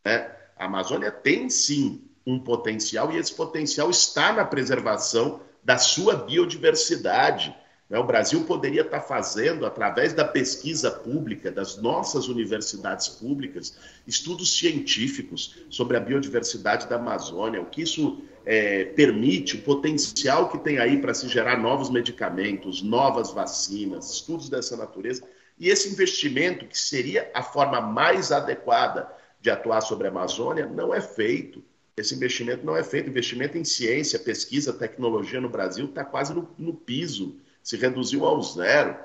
Né? 0.04 0.28
A 0.56 0.64
Amazônia 0.64 1.12
tem 1.12 1.48
sim 1.48 2.04
um 2.26 2.36
potencial 2.36 3.12
e 3.12 3.16
esse 3.16 3.32
potencial 3.32 3.88
está 3.90 4.32
na 4.32 4.44
preservação 4.44 5.40
da 5.62 5.78
sua 5.78 6.16
biodiversidade. 6.16 7.56
Né? 7.90 7.98
O 7.98 8.04
Brasil 8.04 8.44
poderia 8.44 8.82
estar 8.82 9.00
fazendo, 9.00 9.66
através 9.66 10.12
da 10.12 10.24
pesquisa 10.24 10.90
pública, 10.90 11.50
das 11.50 11.76
nossas 11.76 12.28
universidades 12.28 13.08
públicas, 13.08 13.76
estudos 14.06 14.56
científicos 14.56 15.56
sobre 15.68 15.96
a 15.96 16.00
biodiversidade 16.00 16.88
da 16.88 16.96
Amazônia, 16.96 17.60
o 17.60 17.66
que 17.66 17.82
isso 17.82 18.22
é, 18.46 18.84
permite, 18.84 19.56
o 19.56 19.62
potencial 19.62 20.48
que 20.48 20.58
tem 20.58 20.78
aí 20.78 20.98
para 20.98 21.12
se 21.12 21.28
gerar 21.28 21.58
novos 21.58 21.90
medicamentos, 21.90 22.80
novas 22.80 23.32
vacinas, 23.32 24.10
estudos 24.12 24.48
dessa 24.48 24.76
natureza. 24.76 25.22
E 25.58 25.68
esse 25.68 25.90
investimento, 25.90 26.64
que 26.64 26.78
seria 26.78 27.30
a 27.34 27.42
forma 27.42 27.80
mais 27.82 28.32
adequada 28.32 29.08
de 29.42 29.50
atuar 29.50 29.80
sobre 29.80 30.06
a 30.06 30.10
Amazônia, 30.10 30.66
não 30.66 30.94
é 30.94 31.00
feito. 31.00 31.62
Esse 31.96 32.14
investimento 32.14 32.64
não 32.64 32.76
é 32.76 32.82
feito. 32.82 33.10
Investimento 33.10 33.58
em 33.58 33.64
ciência, 33.64 34.18
pesquisa, 34.18 34.72
tecnologia 34.72 35.40
no 35.40 35.50
Brasil 35.50 35.86
está 35.86 36.02
quase 36.02 36.32
no, 36.32 36.48
no, 36.58 36.72
piso, 36.72 37.36
se 37.70 37.76
reduziu 37.76 38.24
ao 38.24 38.42
zero, 38.42 38.96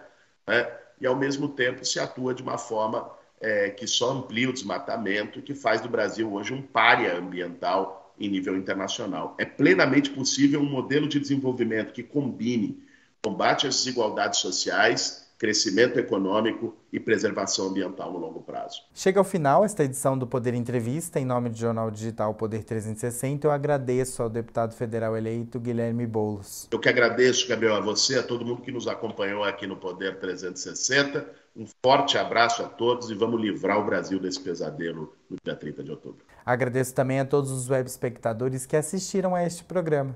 né? 0.48 0.68
e 1.00 1.06
ao 1.06 1.16
mesmo 1.16 1.50
tempo 1.50 1.86
se 1.86 2.00
atua 2.00 2.34
de 2.34 2.42
uma 2.42 2.58
forma 2.58 3.12
é, 3.40 3.70
que 3.70 3.86
só 3.86 4.12
amplia 4.12 4.50
o 4.50 4.54
desmatamento, 4.54 5.40
que 5.40 5.54
faz 5.54 5.82
do 5.82 5.88
Brasil 5.88 6.34
hoje 6.34 6.52
um 6.52 6.64
párea 6.64 7.16
ambiental 7.16 8.16
em 8.20 8.28
nível 8.28 8.58
internacional. 8.58 9.36
É 9.38 9.46
plenamente 9.46 10.10
possível 10.10 10.62
um 10.62 10.66
modelo 10.66 11.08
de 11.08 11.20
desenvolvimento 11.20 11.94
que 11.94 12.02
combine 12.02 12.84
combate 13.22 13.68
às 13.68 13.76
desigualdades 13.76 14.40
sociais 14.40 15.25
crescimento 15.38 16.00
econômico 16.00 16.76
e 16.92 17.00
preservação 17.00 17.68
ambiental 17.68 18.12
no 18.12 18.20
longo 18.20 18.42
prazo. 18.42 18.82
Chega 18.94 19.20
ao 19.20 19.24
final 19.24 19.66
esta 19.66 19.84
edição 19.84 20.18
do 20.18 20.26
Poder 20.26 20.54
Entrevista. 20.54 21.20
Em 21.20 21.26
nome 21.26 21.50
do 21.50 21.58
Jornal 21.58 21.92
Digital 21.92 22.34
Poder 22.34 22.64
360, 22.64 23.48
eu 23.48 23.52
agradeço 23.52 24.24
ao 24.24 24.30
deputado 24.30 24.74
federal 24.74 25.18
eleito 25.18 25.60
Guilherme 25.60 26.08
Boulos. 26.08 26.68
Eu 26.72 26.80
que 26.80 26.90
agradeço, 26.90 27.48
Gabriel, 27.48 27.76
a 27.76 27.82
você, 27.82 28.18
a 28.18 28.24
todo 28.24 28.46
mundo 28.46 28.62
que 28.62 28.72
nos 28.72 28.88
acompanhou 28.88 29.44
aqui 29.44 29.68
no 29.68 29.76
Poder 29.76 30.20
360. 30.20 31.46
Um 31.56 31.66
forte 31.84 32.18
abraço 32.18 32.64
a 32.64 32.68
todos 32.68 33.10
e 33.10 33.14
vamos 33.16 33.42
livrar 33.42 33.80
o 33.80 33.86
Brasil 33.86 34.20
desse 34.20 34.40
pesadelo 34.40 35.16
no 35.30 35.38
dia 35.44 35.56
30 35.56 35.84
de 35.84 35.92
outubro. 35.92 36.26
Agradeço 36.46 36.94
também 36.94 37.20
a 37.20 37.26
todos 37.26 37.50
os 37.50 37.70
web 37.70 37.90
espectadores 37.90 38.66
que 38.66 38.76
assistiram 38.76 39.34
a 39.34 39.44
este 39.44 39.64
programa. 39.64 40.16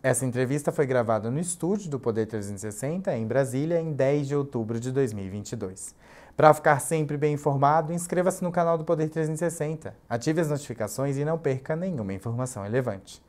Essa 0.00 0.24
entrevista 0.24 0.70
foi 0.70 0.86
gravada 0.86 1.28
no 1.28 1.40
estúdio 1.40 1.90
do 1.90 1.98
Poder 1.98 2.26
360, 2.26 3.16
em 3.16 3.26
Brasília, 3.26 3.80
em 3.80 3.92
10 3.92 4.28
de 4.28 4.36
outubro 4.36 4.78
de 4.78 4.92
2022. 4.92 5.92
Para 6.36 6.54
ficar 6.54 6.78
sempre 6.78 7.16
bem 7.16 7.34
informado, 7.34 7.92
inscreva-se 7.92 8.44
no 8.44 8.52
canal 8.52 8.78
do 8.78 8.84
Poder 8.84 9.08
360, 9.08 9.92
ative 10.08 10.40
as 10.40 10.48
notificações 10.48 11.16
e 11.16 11.24
não 11.24 11.36
perca 11.36 11.74
nenhuma 11.74 12.14
informação 12.14 12.62
relevante. 12.62 13.20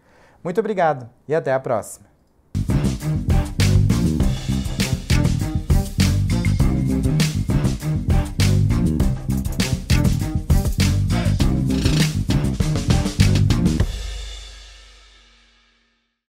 Muito 0.44 0.60
obrigado 0.60 1.10
e 1.28 1.34
até 1.34 1.52
a 1.52 1.60
próxima! 1.60 2.08